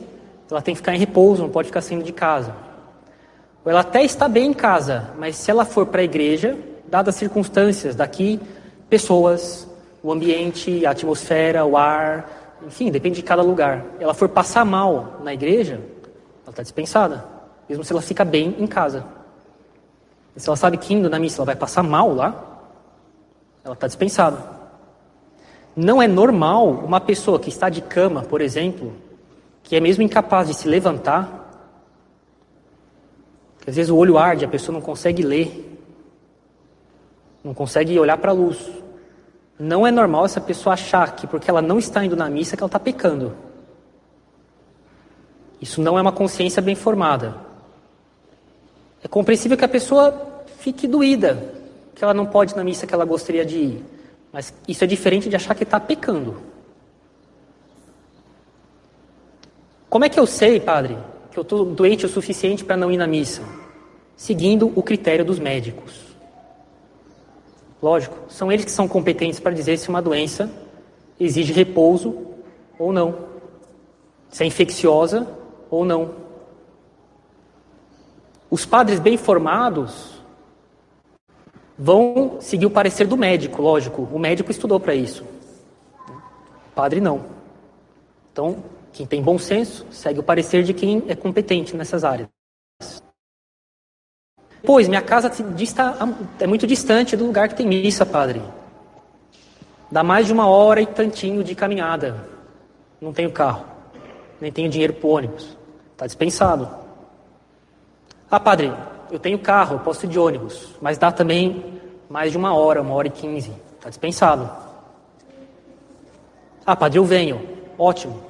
ela 0.50 0.62
tem 0.62 0.74
que 0.74 0.80
ficar 0.80 0.96
em 0.96 1.00
repouso, 1.00 1.42
não 1.42 1.50
pode 1.50 1.68
ficar 1.68 1.82
saindo 1.82 2.04
de 2.04 2.14
casa. 2.14 2.67
Ou 3.68 3.72
ela 3.72 3.82
até 3.82 4.02
está 4.02 4.30
bem 4.30 4.46
em 4.46 4.54
casa, 4.54 5.10
mas 5.20 5.36
se 5.36 5.52
ela 5.52 5.66
for 5.66 5.88
para 5.88 6.00
a 6.00 6.04
igreja, 6.06 6.58
dadas 6.88 7.16
as 7.16 7.20
circunstâncias 7.20 7.98
daqui, 7.98 8.40
pessoas, 8.90 9.68
o 10.02 10.10
ambiente, 10.10 10.86
a 10.86 10.92
atmosfera, 10.92 11.66
o 11.66 11.76
ar, 11.76 12.56
enfim, 12.66 12.90
depende 12.90 13.18
de 13.18 13.24
cada 13.24 13.42
lugar. 13.42 13.84
Ela 14.00 14.14
for 14.14 14.30
passar 14.30 14.64
mal 14.64 15.20
na 15.22 15.34
igreja, 15.34 15.82
ela 16.44 16.52
está 16.52 16.64
dispensada, 16.64 17.26
mesmo 17.68 17.84
se 17.84 17.92
ela 17.92 18.02
fica 18.02 18.24
bem 18.24 18.56
em 18.58 18.66
casa. 18.66 19.04
E 20.34 20.40
se 20.40 20.48
ela 20.48 20.56
sabe 20.56 20.78
que 20.78 20.94
indo 20.94 21.10
na 21.10 21.20
missa 21.20 21.40
ela 21.40 21.48
vai 21.48 21.56
passar 21.58 21.84
mal 21.84 22.14
lá, 22.14 22.62
ela 23.66 23.74
está 23.74 23.86
dispensada. 23.86 24.38
Não 25.76 26.02
é 26.02 26.08
normal 26.08 26.70
uma 26.70 27.02
pessoa 27.02 27.38
que 27.38 27.50
está 27.50 27.68
de 27.68 27.82
cama, 27.82 28.22
por 28.22 28.40
exemplo, 28.40 28.94
que 29.62 29.76
é 29.76 29.82
mesmo 29.82 30.04
incapaz 30.04 30.48
de 30.48 30.54
se 30.54 30.70
levantar, 30.70 31.47
que 33.68 33.72
às 33.72 33.76
vezes 33.76 33.92
o 33.92 33.98
olho 33.98 34.18
arde, 34.18 34.46
a 34.46 34.48
pessoa 34.48 34.74
não 34.74 34.80
consegue 34.80 35.22
ler, 35.22 35.78
não 37.44 37.54
consegue 37.54 38.00
olhar 38.00 38.18
para 38.18 38.32
a 38.32 38.34
luz. 38.34 38.66
Não 39.60 39.86
é 39.86 39.92
normal 39.92 40.24
essa 40.24 40.40
pessoa 40.40 40.72
achar 40.72 41.18
que 41.18 41.28
porque 41.28 41.50
ela 41.50 41.62
não 41.62 41.78
está 41.78 42.06
indo 42.06 42.16
na 42.16 42.30
missa 42.30 42.56
que 42.56 42.64
ela 42.64 42.70
está 42.70 42.80
pecando. 42.80 43.36
Isso 45.60 45.82
não 45.82 46.00
é 46.00 46.02
uma 46.02 46.14
consciência 46.14 46.62
bem 46.62 46.76
formada. 46.76 47.36
É 49.04 49.08
compreensível 49.10 49.58
que 49.58 49.66
a 49.66 49.68
pessoa 49.68 50.46
fique 50.60 50.88
doída, 50.88 51.54
que 51.94 52.06
ela 52.06 52.14
não 52.14 52.26
pode 52.26 52.54
ir 52.54 52.56
na 52.56 52.64
missa 52.64 52.88
que 52.88 52.94
ela 52.94 53.04
gostaria 53.04 53.46
de 53.46 53.58
ir. 53.58 53.86
Mas 54.32 54.54
isso 54.66 54.82
é 54.82 54.88
diferente 54.88 55.28
de 55.28 55.36
achar 55.36 55.54
que 55.54 55.64
está 55.64 55.78
pecando. 55.78 56.42
Como 59.90 60.06
é 60.06 60.10
que 60.10 60.18
eu 60.18 60.26
sei, 60.26 60.58
padre, 60.58 60.98
que 61.32 61.38
eu 61.38 61.42
estou 61.42 61.66
doente 61.66 62.06
o 62.06 62.10
suficiente 62.10 62.64
para 62.64 62.78
não 62.78 62.90
ir 62.90 62.96
na 62.96 63.06
missa? 63.06 63.57
Seguindo 64.18 64.74
o 64.76 64.82
critério 64.82 65.24
dos 65.24 65.40
médicos. 65.40 66.08
Lógico, 67.82 68.18
são 68.28 68.52
eles 68.52 68.66
que 68.66 68.72
são 68.72 68.88
competentes 68.88 69.40
para 69.40 69.54
dizer 69.54 69.78
se 69.78 69.88
uma 69.88 70.02
doença 70.02 70.50
exige 71.20 71.54
repouso 71.54 72.18
ou 72.80 72.92
não, 72.92 73.16
se 74.30 74.44
é 74.44 74.48
infecciosa 74.48 75.28
ou 75.70 75.86
não. 75.86 76.16
Os 78.50 78.66
padres 78.66 79.00
bem 79.00 79.18
formados 79.18 80.20
vão 81.78 82.38
seguir 82.40 82.66
o 82.66 82.72
parecer 82.72 83.06
do 83.06 83.16
médico, 83.16 83.62
lógico. 83.62 84.08
O 84.12 84.18
médico 84.18 84.50
estudou 84.50 84.80
para 84.80 84.96
isso. 84.96 85.24
O 86.10 86.76
padre 86.76 87.00
não. 87.00 87.26
Então, 88.32 88.64
quem 88.92 89.06
tem 89.06 89.22
bom 89.22 89.38
senso 89.38 89.86
segue 89.92 90.20
o 90.20 90.24
parecer 90.24 90.64
de 90.64 90.74
quem 90.74 91.04
é 91.08 91.16
competente 91.16 91.76
nessas 91.76 92.04
áreas. 92.04 92.37
Pois, 94.68 94.86
minha 94.90 95.02
casa 95.02 95.32
é 96.42 96.46
muito 96.46 96.68
distante 96.68 97.16
do 97.16 97.26
lugar 97.26 97.48
que 97.48 97.56
tem 97.56 97.66
missa, 97.66 98.06
padre. 98.06 98.42
Dá 99.90 100.04
mais 100.04 100.26
de 100.26 100.34
uma 100.34 100.46
hora 100.46 100.82
e 100.82 100.86
tantinho 100.86 101.42
de 101.42 101.56
caminhada. 101.56 102.28
Não 103.00 103.14
tenho 103.14 103.32
carro, 103.32 103.64
nem 104.42 104.52
tenho 104.52 104.70
dinheiro 104.70 104.92
para 104.92 105.08
ônibus. 105.08 105.58
Está 105.94 106.06
dispensado. 106.06 106.70
Ah, 108.30 108.42
padre, 108.42 108.74
eu 109.10 109.18
tenho 109.18 109.40
carro, 109.40 109.80
posso 109.80 110.06
ir 110.06 110.10
de 110.10 110.20
ônibus, 110.20 110.76
mas 110.82 110.98
dá 110.98 111.14
também 111.14 111.80
mais 112.10 112.34
de 112.34 112.38
uma 112.38 112.54
hora, 112.54 112.82
uma 112.82 112.94
hora 112.94 113.08
e 113.08 113.12
quinze. 113.12 113.54
Está 113.78 113.88
dispensado. 113.88 114.52
Ah, 116.66 116.76
padre, 116.76 117.00
eu 117.00 117.06
venho. 117.06 117.42
Ótimo. 117.80 118.22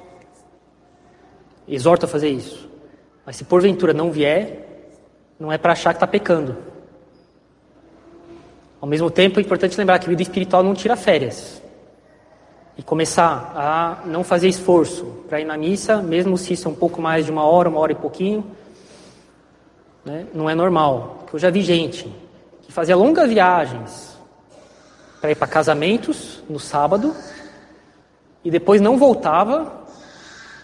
Exorto 1.66 2.06
a 2.06 2.08
fazer 2.08 2.28
isso. 2.28 2.70
Mas 3.26 3.34
se 3.34 3.42
porventura 3.42 3.92
não 3.92 4.12
vier, 4.12 4.67
não 5.38 5.52
é 5.52 5.58
para 5.58 5.72
achar 5.72 5.92
que 5.92 5.96
está 5.96 6.06
pecando. 6.06 6.56
Ao 8.80 8.88
mesmo 8.88 9.10
tempo, 9.10 9.38
é 9.38 9.42
importante 9.42 9.76
lembrar 9.76 9.98
que 9.98 10.08
vida 10.08 10.22
espiritual 10.22 10.62
não 10.62 10.74
tira 10.74 10.96
férias. 10.96 11.62
E 12.76 12.82
começar 12.82 13.52
a 13.56 14.06
não 14.06 14.22
fazer 14.22 14.48
esforço 14.48 15.04
para 15.28 15.40
ir 15.40 15.44
na 15.44 15.56
missa, 15.56 16.00
mesmo 16.00 16.38
se 16.38 16.52
isso 16.52 16.68
é 16.68 16.70
um 16.70 16.74
pouco 16.74 17.02
mais 17.02 17.24
de 17.24 17.32
uma 17.32 17.42
hora, 17.42 17.68
uma 17.68 17.80
hora 17.80 17.90
e 17.92 17.96
pouquinho, 17.96 18.44
né? 20.04 20.26
Não 20.32 20.48
é 20.48 20.54
normal. 20.54 21.26
Eu 21.32 21.38
já 21.38 21.50
vi 21.50 21.62
gente 21.62 22.10
que 22.62 22.72
fazia 22.72 22.96
longas 22.96 23.28
viagens 23.28 24.16
para 25.20 25.32
ir 25.32 25.34
para 25.34 25.48
casamentos 25.48 26.42
no 26.48 26.60
sábado 26.60 27.14
e 28.44 28.50
depois 28.50 28.80
não 28.80 28.96
voltava 28.96 29.84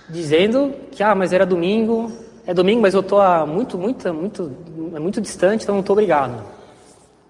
dizendo 0.09 0.73
que 0.93 1.03
ah, 1.03 1.15
mas 1.15 1.33
era 1.33 1.45
domingo, 1.45 2.13
é 2.47 2.53
domingo, 2.53 2.83
mas 2.83 2.95
eu 2.95 3.01
estou 3.01 3.21
muito, 3.47 3.79
muito, 3.79 4.13
muito, 4.13 4.53
é 4.95 4.99
muito 4.99 5.21
distante, 5.21 5.63
então 5.63 5.75
não 5.75 5.81
estou 5.81 5.95
obrigado. 5.95 6.45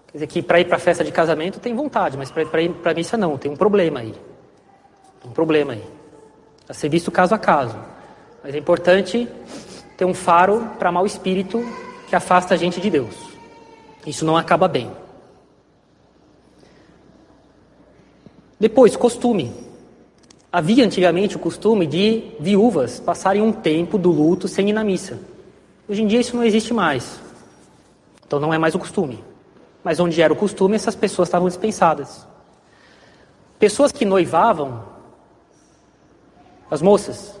Quer 0.07 0.17
dizer 0.17 0.27
que 0.27 0.41
para 0.41 0.59
ir 0.59 0.65
para 0.65 0.77
festa 0.77 1.03
de 1.03 1.11
casamento 1.11 1.59
tem 1.59 1.73
vontade, 1.73 2.17
mas 2.17 2.31
para 2.31 2.61
ir 2.61 2.71
para 2.71 2.93
missa 2.93 3.17
não, 3.17 3.37
tem 3.37 3.51
um 3.51 3.55
problema 3.55 4.01
aí. 4.01 4.13
Tem 5.21 5.31
um 5.31 5.33
problema 5.33 5.73
aí. 5.73 5.83
A 6.67 6.73
ser 6.73 6.89
visto 6.89 7.11
caso 7.11 7.33
a 7.33 7.37
caso. 7.37 7.77
Mas 8.43 8.53
é 8.53 8.57
importante 8.57 9.27
ter 9.97 10.05
um 10.05 10.13
faro 10.13 10.69
para 10.77 10.91
mau 10.91 11.05
espírito 11.05 11.63
que 12.07 12.15
afasta 12.15 12.53
a 12.53 12.57
gente 12.57 12.81
de 12.81 12.89
Deus. 12.89 13.15
Isso 14.05 14.25
não 14.25 14.37
acaba 14.37 14.67
bem. 14.67 14.91
Depois, 18.59 18.95
costume. 18.95 19.53
Havia 20.55 20.85
antigamente 20.85 21.35
o 21.35 21.39
costume 21.39 21.85
de 21.85 22.31
viúvas 22.39 22.97
passarem 22.97 23.41
um 23.41 23.51
tempo 23.51 23.97
do 23.97 24.09
luto 24.09 24.47
sem 24.47 24.69
ir 24.69 24.71
na 24.71 24.85
missa. 24.85 25.19
Hoje 25.85 26.01
em 26.01 26.07
dia 26.07 26.21
isso 26.21 26.33
não 26.33 26.45
existe 26.45 26.73
mais. 26.73 27.19
Então 28.25 28.39
não 28.39 28.53
é 28.53 28.57
mais 28.57 28.73
o 28.73 28.79
costume. 28.79 29.21
Mas 29.83 29.99
onde 29.99 30.21
era 30.21 30.31
o 30.31 30.35
costume, 30.37 30.77
essas 30.77 30.95
pessoas 30.95 31.27
estavam 31.27 31.49
dispensadas. 31.49 32.25
Pessoas 33.59 33.91
que 33.91 34.05
noivavam, 34.05 34.81
as 36.71 36.81
moças, 36.81 37.37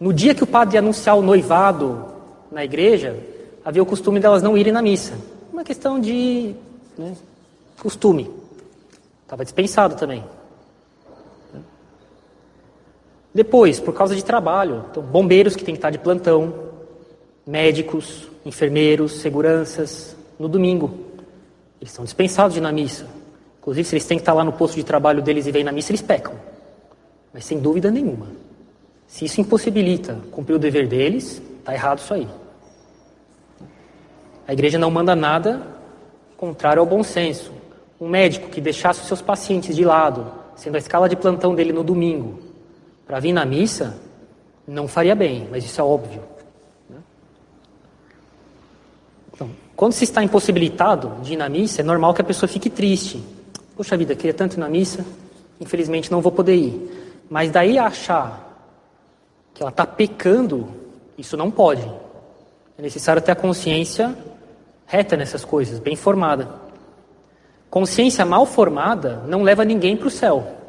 no 0.00 0.12
dia 0.12 0.34
que 0.34 0.42
o 0.42 0.46
padre 0.48 0.74
ia 0.74 0.80
anunciar 0.80 1.16
o 1.16 1.22
noivado 1.22 2.04
na 2.50 2.64
igreja, 2.64 3.16
havia 3.64 3.80
o 3.80 3.86
costume 3.86 4.18
delas 4.18 4.42
não 4.42 4.58
irem 4.58 4.72
na 4.72 4.82
missa. 4.82 5.16
Uma 5.52 5.62
questão 5.62 6.00
de 6.00 6.52
né, 6.98 7.14
costume. 7.80 8.28
Estava 9.22 9.44
dispensado 9.44 9.94
também. 9.94 10.24
Depois, 13.34 13.78
por 13.78 13.94
causa 13.94 14.14
de 14.14 14.24
trabalho, 14.24 14.84
então, 14.90 15.02
bombeiros 15.02 15.54
que 15.54 15.64
têm 15.64 15.74
que 15.74 15.78
estar 15.78 15.90
de 15.90 15.98
plantão, 15.98 16.52
médicos, 17.46 18.28
enfermeiros, 18.44 19.20
seguranças, 19.20 20.16
no 20.38 20.48
domingo. 20.48 20.92
Eles 21.80 21.92
são 21.92 22.04
dispensados 22.04 22.54
de 22.54 22.60
ir 22.60 22.62
na 22.62 22.72
missa. 22.72 23.06
Inclusive, 23.60 23.88
se 23.88 23.94
eles 23.94 24.06
têm 24.06 24.18
que 24.18 24.22
estar 24.22 24.32
lá 24.32 24.42
no 24.42 24.52
posto 24.52 24.74
de 24.76 24.84
trabalho 24.84 25.22
deles 25.22 25.46
e 25.46 25.52
vêm 25.52 25.62
na 25.62 25.72
missa, 25.72 25.92
eles 25.92 26.02
pecam. 26.02 26.34
Mas 27.32 27.44
sem 27.44 27.60
dúvida 27.60 27.90
nenhuma. 27.90 28.26
Se 29.06 29.24
isso 29.24 29.40
impossibilita 29.40 30.18
cumprir 30.30 30.54
o 30.54 30.58
dever 30.58 30.88
deles, 30.88 31.40
está 31.58 31.74
errado 31.74 31.98
isso 31.98 32.14
aí. 32.14 32.28
A 34.46 34.52
igreja 34.52 34.78
não 34.78 34.90
manda 34.90 35.14
nada 35.14 35.62
contrário 36.36 36.80
ao 36.80 36.86
bom 36.86 37.02
senso. 37.02 37.52
Um 38.00 38.08
médico 38.08 38.48
que 38.48 38.60
deixasse 38.60 39.00
os 39.00 39.06
seus 39.06 39.20
pacientes 39.20 39.76
de 39.76 39.84
lado, 39.84 40.26
sendo 40.56 40.76
a 40.76 40.78
escala 40.78 41.08
de 41.08 41.14
plantão 41.14 41.54
dele 41.54 41.72
no 41.72 41.84
domingo, 41.84 42.49
para 43.10 43.18
vir 43.18 43.32
na 43.32 43.44
missa, 43.44 43.98
não 44.64 44.86
faria 44.86 45.16
bem, 45.16 45.48
mas 45.50 45.64
isso 45.64 45.80
é 45.80 45.82
óbvio. 45.82 46.22
Né? 46.88 46.98
Então, 49.34 49.50
quando 49.74 49.94
se 49.94 50.04
está 50.04 50.22
impossibilitado 50.22 51.20
de 51.20 51.32
ir 51.32 51.36
na 51.36 51.48
missa, 51.48 51.80
é 51.80 51.84
normal 51.84 52.14
que 52.14 52.20
a 52.20 52.24
pessoa 52.24 52.48
fique 52.48 52.70
triste. 52.70 53.20
Poxa 53.76 53.96
vida, 53.96 54.14
queria 54.14 54.32
tanto 54.32 54.54
ir 54.54 54.60
na 54.60 54.68
missa, 54.68 55.04
infelizmente 55.60 56.08
não 56.08 56.20
vou 56.20 56.30
poder 56.30 56.54
ir. 56.54 57.18
Mas 57.28 57.50
daí 57.50 57.78
achar 57.78 58.48
que 59.54 59.60
ela 59.60 59.70
está 59.70 59.84
pecando, 59.84 60.68
isso 61.18 61.36
não 61.36 61.50
pode. 61.50 61.82
É 62.78 62.82
necessário 62.82 63.20
ter 63.20 63.32
a 63.32 63.36
consciência 63.36 64.16
reta 64.86 65.16
nessas 65.16 65.44
coisas, 65.44 65.80
bem 65.80 65.96
formada. 65.96 66.48
Consciência 67.68 68.24
mal 68.24 68.46
formada 68.46 69.24
não 69.26 69.42
leva 69.42 69.64
ninguém 69.64 69.96
para 69.96 70.06
o 70.06 70.10
céu. 70.10 70.59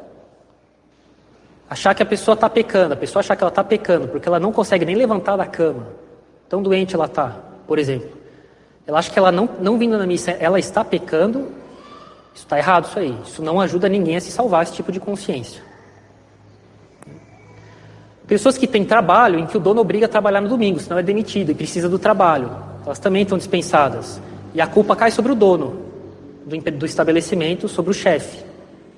Achar 1.72 1.94
que 1.94 2.02
a 2.02 2.06
pessoa 2.06 2.34
está 2.34 2.50
pecando, 2.50 2.92
a 2.92 2.96
pessoa 2.98 3.20
achar 3.20 3.34
que 3.34 3.42
ela 3.42 3.48
está 3.48 3.64
pecando 3.64 4.06
porque 4.06 4.28
ela 4.28 4.38
não 4.38 4.52
consegue 4.52 4.84
nem 4.84 4.94
levantar 4.94 5.38
da 5.38 5.46
cama, 5.46 5.86
tão 6.46 6.62
doente 6.62 6.94
ela 6.94 7.06
está, 7.06 7.34
por 7.66 7.78
exemplo. 7.78 8.10
Ela 8.86 8.98
acha 8.98 9.10
que 9.10 9.18
ela 9.18 9.32
não, 9.32 9.48
não 9.58 9.78
vindo 9.78 9.96
na 9.96 10.06
missa, 10.06 10.32
ela 10.32 10.58
está 10.58 10.84
pecando, 10.84 11.48
isso 12.34 12.44
está 12.44 12.58
errado 12.58 12.88
isso 12.88 12.98
aí. 12.98 13.16
Isso 13.24 13.42
não 13.42 13.58
ajuda 13.58 13.88
ninguém 13.88 14.16
a 14.16 14.20
se 14.20 14.30
salvar, 14.30 14.64
esse 14.64 14.74
tipo 14.74 14.92
de 14.92 15.00
consciência. 15.00 15.62
Pessoas 18.26 18.58
que 18.58 18.66
têm 18.66 18.84
trabalho 18.84 19.38
em 19.38 19.46
que 19.46 19.56
o 19.56 19.60
dono 19.60 19.80
obriga 19.80 20.04
a 20.04 20.10
trabalhar 20.10 20.42
no 20.42 20.50
domingo, 20.50 20.78
senão 20.78 20.98
é 20.98 21.02
demitido 21.02 21.52
e 21.52 21.54
precisa 21.54 21.88
do 21.88 21.98
trabalho. 21.98 22.50
Elas 22.84 22.98
também 22.98 23.22
estão 23.22 23.38
dispensadas. 23.38 24.20
E 24.52 24.60
a 24.60 24.66
culpa 24.66 24.94
cai 24.94 25.10
sobre 25.10 25.32
o 25.32 25.34
dono 25.34 25.80
do, 26.44 26.70
do 26.72 26.84
estabelecimento, 26.84 27.66
sobre 27.66 27.92
o 27.92 27.94
chefe, 27.94 28.44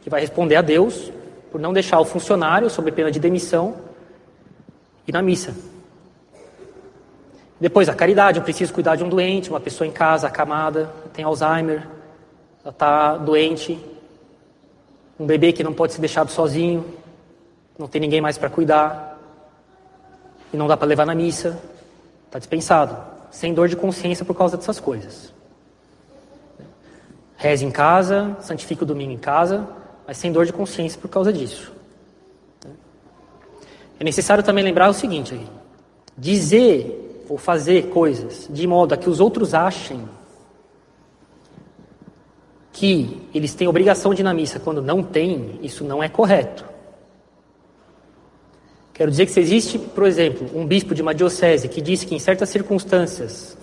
que 0.02 0.10
vai 0.10 0.20
responder 0.20 0.56
a 0.56 0.60
Deus 0.60 1.13
por 1.54 1.60
não 1.60 1.72
deixar 1.72 2.00
o 2.00 2.04
funcionário, 2.04 2.68
sob 2.68 2.90
pena 2.90 3.12
de 3.12 3.20
demissão, 3.20 3.76
ir 5.06 5.12
na 5.12 5.22
missa. 5.22 5.54
Depois, 7.60 7.88
a 7.88 7.94
caridade. 7.94 8.40
Eu 8.40 8.42
preciso 8.42 8.74
cuidar 8.74 8.96
de 8.96 9.04
um 9.04 9.08
doente, 9.08 9.50
uma 9.50 9.60
pessoa 9.60 9.86
em 9.86 9.92
casa, 9.92 10.26
acamada, 10.26 10.92
tem 11.12 11.24
Alzheimer, 11.24 11.86
ela 12.60 12.72
está 12.72 13.16
doente. 13.18 13.78
Um 15.16 15.26
bebê 15.26 15.52
que 15.52 15.62
não 15.62 15.72
pode 15.72 15.92
ser 15.92 16.00
deixado 16.00 16.28
sozinho, 16.28 16.84
não 17.78 17.86
tem 17.86 18.00
ninguém 18.00 18.20
mais 18.20 18.36
para 18.36 18.50
cuidar 18.50 19.16
e 20.52 20.56
não 20.56 20.66
dá 20.66 20.76
para 20.76 20.88
levar 20.88 21.06
na 21.06 21.14
missa, 21.14 21.56
está 22.26 22.40
dispensado, 22.40 22.96
sem 23.30 23.54
dor 23.54 23.68
de 23.68 23.76
consciência 23.76 24.24
por 24.24 24.34
causa 24.34 24.56
dessas 24.56 24.80
coisas. 24.80 25.32
Reze 27.36 27.64
em 27.64 27.70
casa, 27.70 28.36
santifique 28.40 28.82
o 28.82 28.86
domingo 28.86 29.12
em 29.12 29.18
casa, 29.18 29.83
mas 30.06 30.16
sem 30.16 30.32
dor 30.32 30.46
de 30.46 30.52
consciência 30.52 31.00
por 31.00 31.08
causa 31.08 31.32
disso. 31.32 31.72
É 33.98 34.04
necessário 34.04 34.42
também 34.42 34.64
lembrar 34.64 34.88
o 34.88 34.94
seguinte: 34.94 35.34
aí, 35.34 35.46
dizer 36.16 37.24
ou 37.28 37.38
fazer 37.38 37.88
coisas 37.88 38.46
de 38.50 38.66
modo 38.66 38.92
a 38.92 38.96
que 38.96 39.08
os 39.08 39.20
outros 39.20 39.54
achem 39.54 40.08
que 42.72 43.22
eles 43.32 43.54
têm 43.54 43.68
obrigação 43.68 44.12
de 44.12 44.20
ir 44.20 44.24
na 44.24 44.34
missa 44.34 44.58
quando 44.58 44.82
não 44.82 45.02
têm, 45.02 45.60
isso 45.62 45.84
não 45.84 46.02
é 46.02 46.08
correto. 46.08 46.64
Quero 48.92 49.10
dizer 49.10 49.26
que 49.26 49.32
se 49.32 49.40
existe, 49.40 49.78
por 49.78 50.04
exemplo, 50.04 50.48
um 50.54 50.66
bispo 50.66 50.94
de 50.94 51.00
uma 51.00 51.14
diocese 51.14 51.68
que 51.68 51.80
diz 51.80 52.04
que 52.04 52.14
em 52.14 52.18
certas 52.18 52.48
circunstâncias 52.48 53.56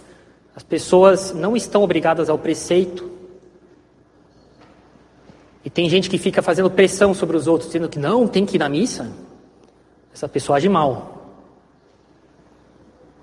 as 0.56 0.64
pessoas 0.64 1.34
não 1.34 1.56
estão 1.56 1.84
obrigadas 1.84 2.30
ao 2.30 2.38
preceito, 2.38 3.10
e 5.64 5.70
tem 5.70 5.88
gente 5.90 6.10
que 6.10 6.18
fica 6.18 6.42
fazendo 6.42 6.70
pressão 6.70 7.14
sobre 7.14 7.38
os 7.38 7.48
outros, 7.48 7.70
dizendo 7.70 7.88
que 7.88 8.00
não, 8.00 8.28
tem 8.28 8.46
que 8.46 8.58
ir 8.58 8.60
na 8.60 8.68
missa, 8.68 9.12
essa 10.14 10.28
pessoa 10.28 10.58
age 10.58 10.68
mal. 10.68 11.20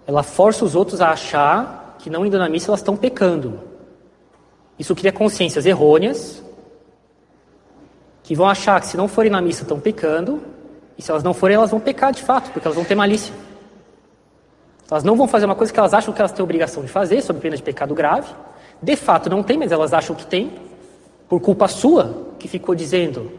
Ela 0.07 0.23
força 0.23 0.65
os 0.65 0.75
outros 0.75 1.01
a 1.01 1.11
achar 1.11 1.97
que 1.99 2.09
não 2.09 2.25
indo 2.25 2.39
na 2.39 2.49
missa 2.49 2.71
elas 2.71 2.81
estão 2.81 2.97
pecando. 2.97 3.61
Isso 4.79 4.95
cria 4.95 5.13
consciências 5.13 5.67
errôneas, 5.67 6.43
que 8.23 8.35
vão 8.35 8.49
achar 8.49 8.81
que 8.81 8.87
se 8.87 8.97
não 8.97 9.09
forem 9.09 9.31
na 9.31 9.41
missa 9.41 9.63
estão 9.63 9.81
pecando, 9.81 10.41
e 10.97 11.03
se 11.03 11.11
elas 11.11 11.23
não 11.23 11.35
forem, 11.35 11.57
elas 11.57 11.71
vão 11.71 11.81
pecar 11.81 12.13
de 12.13 12.23
fato, 12.23 12.51
porque 12.53 12.67
elas 12.67 12.77
vão 12.77 12.85
ter 12.85 12.95
malícia. 12.95 13.35
Elas 14.91 15.05
não 15.05 15.17
vão 15.17 15.29
fazer 15.29 15.45
uma 15.45 15.55
coisa 15.55 15.73
que 15.73 15.79
elas 15.79 15.93
acham 15.93 16.15
que 16.15 16.21
elas 16.21 16.33
têm 16.33 16.43
obrigação 16.43 16.83
de 16.83 16.89
fazer, 16.89 17.21
sob 17.21 17.41
pena 17.41 17.57
de 17.57 17.63
pecado 17.63 17.95
grave. 17.95 18.33
De 18.83 18.97
fato 18.97 19.29
não 19.29 19.43
tem, 19.43 19.59
mas 19.59 19.73
elas 19.73 19.93
acham 19.93 20.15
que 20.15 20.27
tem, 20.27 20.53
por 21.29 21.41
culpa 21.41 21.69
sua, 21.69 22.27
que 22.39 22.49
ficou 22.49 22.75
dizendo 22.75 23.31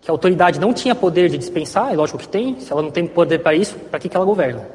que 0.00 0.10
a 0.10 0.14
autoridade 0.14 0.58
não 0.58 0.72
tinha 0.72 0.94
poder 0.94 1.28
de 1.28 1.38
dispensar, 1.38 1.92
é 1.92 1.96
lógico 1.96 2.18
que 2.18 2.28
tem, 2.28 2.60
se 2.60 2.72
ela 2.72 2.82
não 2.82 2.90
tem 2.90 3.06
poder 3.06 3.40
para 3.40 3.54
isso, 3.54 3.76
para 3.76 3.98
que, 3.98 4.08
que 4.08 4.16
ela 4.16 4.24
governa? 4.24 4.66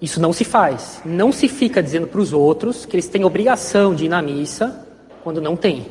Isso 0.00 0.20
não 0.20 0.32
se 0.32 0.44
faz. 0.44 1.00
Não 1.04 1.32
se 1.32 1.48
fica 1.48 1.82
dizendo 1.82 2.06
para 2.06 2.20
os 2.20 2.32
outros 2.32 2.84
que 2.84 2.94
eles 2.94 3.08
têm 3.08 3.24
obrigação 3.24 3.94
de 3.94 4.04
ir 4.04 4.08
na 4.08 4.20
missa 4.20 4.86
quando 5.24 5.40
não 5.40 5.56
tem. 5.56 5.86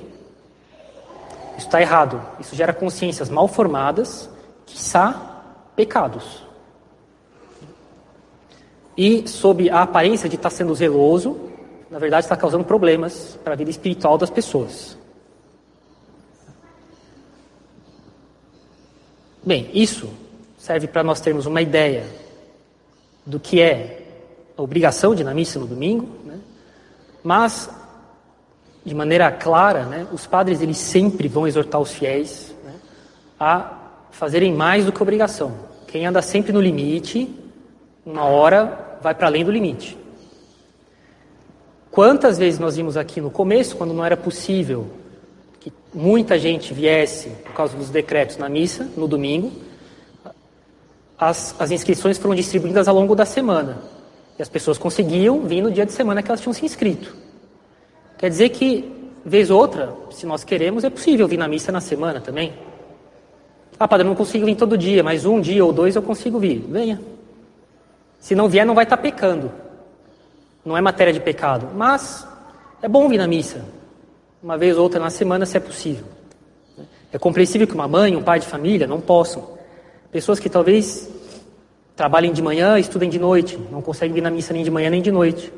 Isso 1.57 1.67
está 1.67 1.81
errado. 1.81 2.21
Isso 2.39 2.55
gera 2.55 2.73
consciências 2.73 3.29
mal 3.29 3.47
formadas, 3.47 4.29
quiçá 4.65 5.43
pecados. 5.75 6.43
E, 8.97 9.27
sob 9.27 9.69
a 9.69 9.81
aparência 9.81 10.29
de 10.29 10.35
estar 10.35 10.49
tá 10.49 10.55
sendo 10.55 10.73
zeloso, 10.75 11.44
na 11.89 11.99
verdade 11.99 12.25
está 12.25 12.35
causando 12.35 12.63
problemas 12.63 13.37
para 13.43 13.53
a 13.53 13.55
vida 13.55 13.69
espiritual 13.69 14.17
das 14.17 14.29
pessoas. 14.29 14.97
Bem, 19.43 19.69
isso 19.73 20.09
serve 20.57 20.87
para 20.87 21.03
nós 21.03 21.21
termos 21.21 21.45
uma 21.45 21.61
ideia 21.61 22.03
do 23.25 23.39
que 23.39 23.61
é 23.61 24.03
a 24.57 24.61
obrigação 24.61 25.13
de 25.13 25.23
na 25.23 25.33
missa 25.33 25.59
no 25.59 25.67
domingo, 25.67 26.09
né? 26.25 26.39
mas 27.23 27.69
de 28.83 28.93
maneira 28.93 29.31
clara, 29.31 29.83
né, 29.85 30.07
os 30.11 30.27
padres 30.27 30.61
eles 30.61 30.77
sempre 30.77 31.27
vão 31.27 31.47
exortar 31.47 31.81
os 31.81 31.91
fiéis 31.91 32.55
né, 32.63 32.73
a 33.39 33.73
fazerem 34.11 34.53
mais 34.53 34.85
do 34.85 34.91
que 34.91 35.01
obrigação. 35.01 35.53
Quem 35.87 36.05
anda 36.05 36.21
sempre 36.21 36.51
no 36.51 36.61
limite, 36.61 37.33
uma 38.05 38.25
hora 38.25 38.97
vai 39.01 39.15
para 39.15 39.27
além 39.27 39.43
do 39.43 39.51
limite. 39.51 39.97
Quantas 41.95 42.37
vezes 42.37 42.59
nós 42.59 42.75
vimos 42.75 42.97
aqui 42.97 43.21
no 43.21 43.31
começo, 43.31 43.77
quando 43.77 43.93
não 43.93 44.03
era 44.03 44.17
possível 44.17 44.85
que 45.61 45.71
muita 45.93 46.37
gente 46.37 46.73
viesse 46.73 47.29
por 47.45 47.53
causa 47.53 47.77
dos 47.77 47.89
decretos 47.89 48.35
na 48.35 48.49
missa, 48.49 48.89
no 48.97 49.07
domingo, 49.07 49.49
as, 51.17 51.55
as 51.57 51.71
inscrições 51.71 52.17
foram 52.17 52.35
distribuídas 52.35 52.89
ao 52.89 52.95
longo 52.95 53.15
da 53.15 53.23
semana. 53.23 53.77
E 54.37 54.41
as 54.41 54.49
pessoas 54.49 54.77
conseguiam 54.77 55.43
vir 55.43 55.61
no 55.61 55.71
dia 55.71 55.85
de 55.85 55.93
semana 55.93 56.21
que 56.21 56.29
elas 56.29 56.41
tinham 56.41 56.51
se 56.51 56.65
inscrito. 56.65 57.15
Quer 58.17 58.29
dizer 58.29 58.49
que, 58.49 58.91
vez 59.23 59.49
ou 59.49 59.57
outra, 59.57 59.95
se 60.11 60.25
nós 60.25 60.43
queremos, 60.43 60.83
é 60.83 60.89
possível 60.89 61.29
vir 61.29 61.37
na 61.37 61.47
missa 61.47 61.71
na 61.71 61.79
semana 61.79 62.19
também. 62.19 62.51
Ah, 63.79 63.87
padre, 63.87 64.05
não 64.05 64.15
consigo 64.15 64.45
vir 64.45 64.57
todo 64.57 64.77
dia, 64.77 65.01
mas 65.01 65.25
um 65.25 65.39
dia 65.39 65.63
ou 65.63 65.71
dois 65.71 65.95
eu 65.95 66.01
consigo 66.01 66.39
vir. 66.39 66.59
Venha. 66.69 66.99
Se 68.19 68.35
não 68.35 68.49
vier, 68.49 68.65
não 68.65 68.75
vai 68.75 68.83
estar 68.83 68.97
pecando. 68.97 69.49
Não 70.65 70.75
é 70.75 70.81
matéria 70.81 71.13
de 71.13 71.19
pecado. 71.19 71.69
Mas 71.75 72.27
é 72.81 72.87
bom 72.87 73.07
vir 73.07 73.19
na 73.19 73.27
missa. 73.27 73.63
Uma 74.41 74.57
vez 74.57 74.75
ou 74.75 74.83
outra 74.83 74.99
na 74.99 75.09
semana, 75.09 75.45
se 75.45 75.55
é 75.55 75.59
possível. 75.59 76.05
É 77.13 77.17
compreensível 77.17 77.65
que 77.67 77.73
uma 77.73 77.87
mãe, 77.87 78.15
um 78.15 78.23
pai 78.23 78.39
de 78.39 78.47
família 78.47 78.85
não 78.87 78.99
possam. 78.99 79.55
Pessoas 80.11 80.39
que 80.39 80.49
talvez 80.49 81.09
trabalhem 81.95 82.33
de 82.33 82.41
manhã, 82.41 82.77
estudem 82.77 83.09
de 83.09 83.17
noite, 83.17 83.57
não 83.71 83.81
conseguem 83.81 84.15
vir 84.15 84.21
na 84.21 84.29
missa 84.29 84.53
nem 84.53 84.63
de 84.63 84.71
manhã 84.71 84.89
nem 84.89 85.01
de 85.01 85.11
noite. 85.11 85.53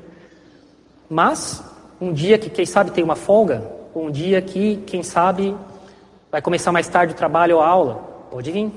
Mas 1.10 1.64
um 2.00 2.14
dia 2.14 2.38
que, 2.38 2.50
quem 2.50 2.66
sabe, 2.66 2.92
tem 2.92 3.04
uma 3.04 3.16
folga, 3.16 3.64
ou 3.94 4.06
um 4.06 4.12
dia 4.12 4.42
que, 4.42 4.78
quem 4.86 5.02
sabe, 5.02 5.56
vai 6.32 6.42
começar 6.42 6.72
mais 6.72 6.88
tarde 6.88 7.14
o 7.14 7.18
trabalho 7.18 7.56
ou 7.56 7.62
a 7.62 7.68
aula, 7.68 7.96
pode 8.30 8.52
vir, 8.52 8.72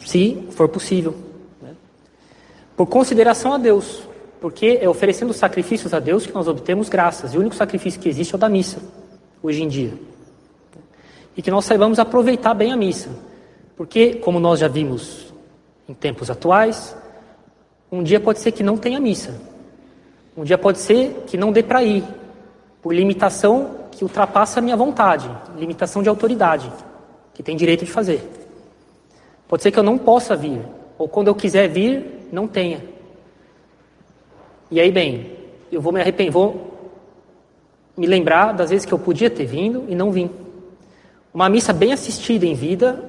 se 0.00 0.48
for 0.52 0.68
possível. 0.68 1.14
Né? 1.60 1.74
Por 2.76 2.86
consideração 2.86 3.52
a 3.52 3.58
Deus, 3.58 4.02
porque 4.40 4.78
é 4.80 4.88
oferecendo 4.88 5.32
sacrifícios 5.32 5.92
a 5.92 5.98
Deus 5.98 6.26
que 6.26 6.32
nós 6.32 6.48
obtemos 6.48 6.88
graças, 6.88 7.34
e 7.34 7.36
o 7.36 7.40
único 7.40 7.54
sacrifício 7.54 8.00
que 8.00 8.08
existe 8.08 8.34
é 8.34 8.36
o 8.36 8.38
da 8.38 8.48
missa, 8.48 8.80
hoje 9.42 9.62
em 9.62 9.68
dia. 9.68 9.92
E 11.36 11.42
que 11.42 11.50
nós 11.50 11.64
saibamos 11.64 11.98
aproveitar 11.98 12.54
bem 12.54 12.72
a 12.72 12.76
missa, 12.76 13.10
Porque, 13.80 14.16
como 14.16 14.38
nós 14.38 14.60
já 14.60 14.68
vimos 14.68 15.32
em 15.88 15.94
tempos 15.94 16.30
atuais, 16.30 16.94
um 17.90 18.02
dia 18.02 18.20
pode 18.20 18.38
ser 18.38 18.52
que 18.52 18.62
não 18.62 18.76
tenha 18.76 19.00
missa. 19.00 19.40
Um 20.36 20.44
dia 20.44 20.58
pode 20.58 20.76
ser 20.76 21.24
que 21.26 21.38
não 21.38 21.50
dê 21.50 21.62
para 21.62 21.82
ir, 21.82 22.04
por 22.82 22.94
limitação 22.94 23.76
que 23.90 24.04
ultrapassa 24.04 24.60
a 24.60 24.62
minha 24.62 24.76
vontade, 24.76 25.30
limitação 25.56 26.02
de 26.02 26.10
autoridade, 26.10 26.70
que 27.32 27.42
tem 27.42 27.56
direito 27.56 27.86
de 27.86 27.90
fazer. 27.90 28.20
Pode 29.48 29.62
ser 29.62 29.70
que 29.70 29.78
eu 29.78 29.82
não 29.82 29.96
possa 29.96 30.36
vir, 30.36 30.60
ou 30.98 31.08
quando 31.08 31.28
eu 31.28 31.34
quiser 31.34 31.66
vir, 31.66 32.28
não 32.30 32.46
tenha. 32.46 32.84
E 34.70 34.80
aí, 34.80 34.92
bem, 34.92 35.36
eu 35.72 35.80
vou 35.80 35.92
me 35.92 36.00
arrepender, 36.00 36.30
vou 36.30 36.78
me 37.96 38.06
lembrar 38.06 38.52
das 38.52 38.70
vezes 38.70 38.86
que 38.86 38.92
eu 38.92 38.98
podia 38.98 39.28
ter 39.28 39.44
vindo 39.44 39.84
e 39.88 39.94
não 39.94 40.12
vim. 40.12 40.30
Uma 41.34 41.48
missa 41.48 41.72
bem 41.72 41.92
assistida 41.92 42.46
em 42.46 42.54
vida 42.54 43.04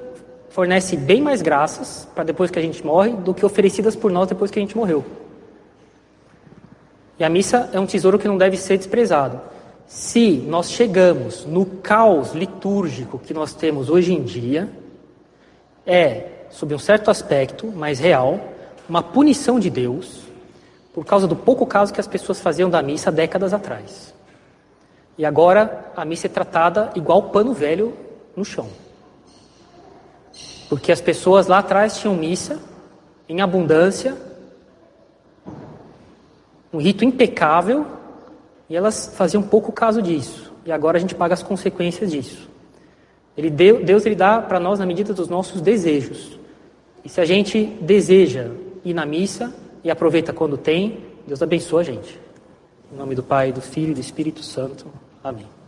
fornece 0.50 0.96
bem 0.96 1.22
mais 1.22 1.40
graças 1.40 2.08
para 2.14 2.24
depois 2.24 2.50
que 2.50 2.58
a 2.58 2.62
gente 2.62 2.84
morre 2.84 3.12
do 3.12 3.32
que 3.32 3.46
oferecidas 3.46 3.96
por 3.96 4.10
nós 4.10 4.28
depois 4.28 4.50
que 4.50 4.58
a 4.58 4.62
gente 4.62 4.76
morreu. 4.76 5.04
E 7.18 7.24
a 7.24 7.28
missa 7.28 7.70
é 7.72 7.80
um 7.80 7.86
tesouro 7.86 8.18
que 8.18 8.28
não 8.28 8.36
deve 8.36 8.56
ser 8.56 8.76
desprezado. 8.76 9.40
Se 9.86 10.44
nós 10.46 10.70
chegamos 10.70 11.46
no 11.46 11.64
caos 11.64 12.32
litúrgico 12.32 13.18
que 13.18 13.32
nós 13.32 13.54
temos 13.54 13.88
hoje 13.88 14.12
em 14.12 14.22
dia, 14.22 14.68
é, 15.86 16.26
sob 16.50 16.74
um 16.74 16.78
certo 16.78 17.10
aspecto 17.10 17.66
mais 17.68 17.98
real, 17.98 18.40
uma 18.88 19.02
punição 19.02 19.60
de 19.60 19.70
Deus 19.70 20.21
por 20.92 21.04
causa 21.04 21.26
do 21.26 21.34
pouco 21.34 21.66
caso 21.66 21.92
que 21.92 22.00
as 22.00 22.06
pessoas 22.06 22.40
faziam 22.40 22.68
da 22.68 22.82
missa 22.82 23.10
décadas 23.10 23.54
atrás. 23.54 24.14
E 25.16 25.24
agora 25.24 25.90
a 25.96 26.04
missa 26.04 26.26
é 26.26 26.30
tratada 26.30 26.90
igual 26.94 27.24
pano 27.24 27.52
velho 27.52 27.94
no 28.36 28.44
chão. 28.44 28.68
Porque 30.68 30.90
as 30.90 31.00
pessoas 31.00 31.46
lá 31.46 31.58
atrás 31.58 31.98
tinham 31.98 32.14
missa 32.14 32.58
em 33.28 33.40
abundância, 33.40 34.16
um 36.72 36.78
rito 36.78 37.04
impecável, 37.04 37.86
e 38.68 38.76
elas 38.76 39.12
faziam 39.14 39.42
pouco 39.42 39.70
caso 39.70 40.00
disso. 40.00 40.52
E 40.64 40.72
agora 40.72 40.96
a 40.96 41.00
gente 41.00 41.14
paga 41.14 41.34
as 41.34 41.42
consequências 41.42 42.10
disso. 42.10 42.48
Ele 43.36 43.50
deu, 43.50 43.84
Deus 43.84 44.06
ele 44.06 44.14
dá 44.14 44.40
para 44.40 44.60
nós 44.60 44.78
na 44.78 44.86
medida 44.86 45.12
dos 45.12 45.28
nossos 45.28 45.60
desejos. 45.60 46.38
E 47.04 47.08
se 47.08 47.20
a 47.20 47.24
gente 47.24 47.64
deseja 47.80 48.50
ir 48.84 48.94
na 48.94 49.04
missa 49.04 49.52
e 49.84 49.90
aproveita 49.90 50.32
quando 50.32 50.56
tem, 50.56 51.04
Deus 51.26 51.42
abençoa 51.42 51.80
a 51.80 51.84
gente. 51.84 52.18
Em 52.92 52.96
nome 52.96 53.14
do 53.14 53.22
Pai, 53.22 53.52
do 53.52 53.60
Filho 53.60 53.92
e 53.92 53.94
do 53.94 54.00
Espírito 54.00 54.42
Santo. 54.42 54.86
Amém. 55.22 55.61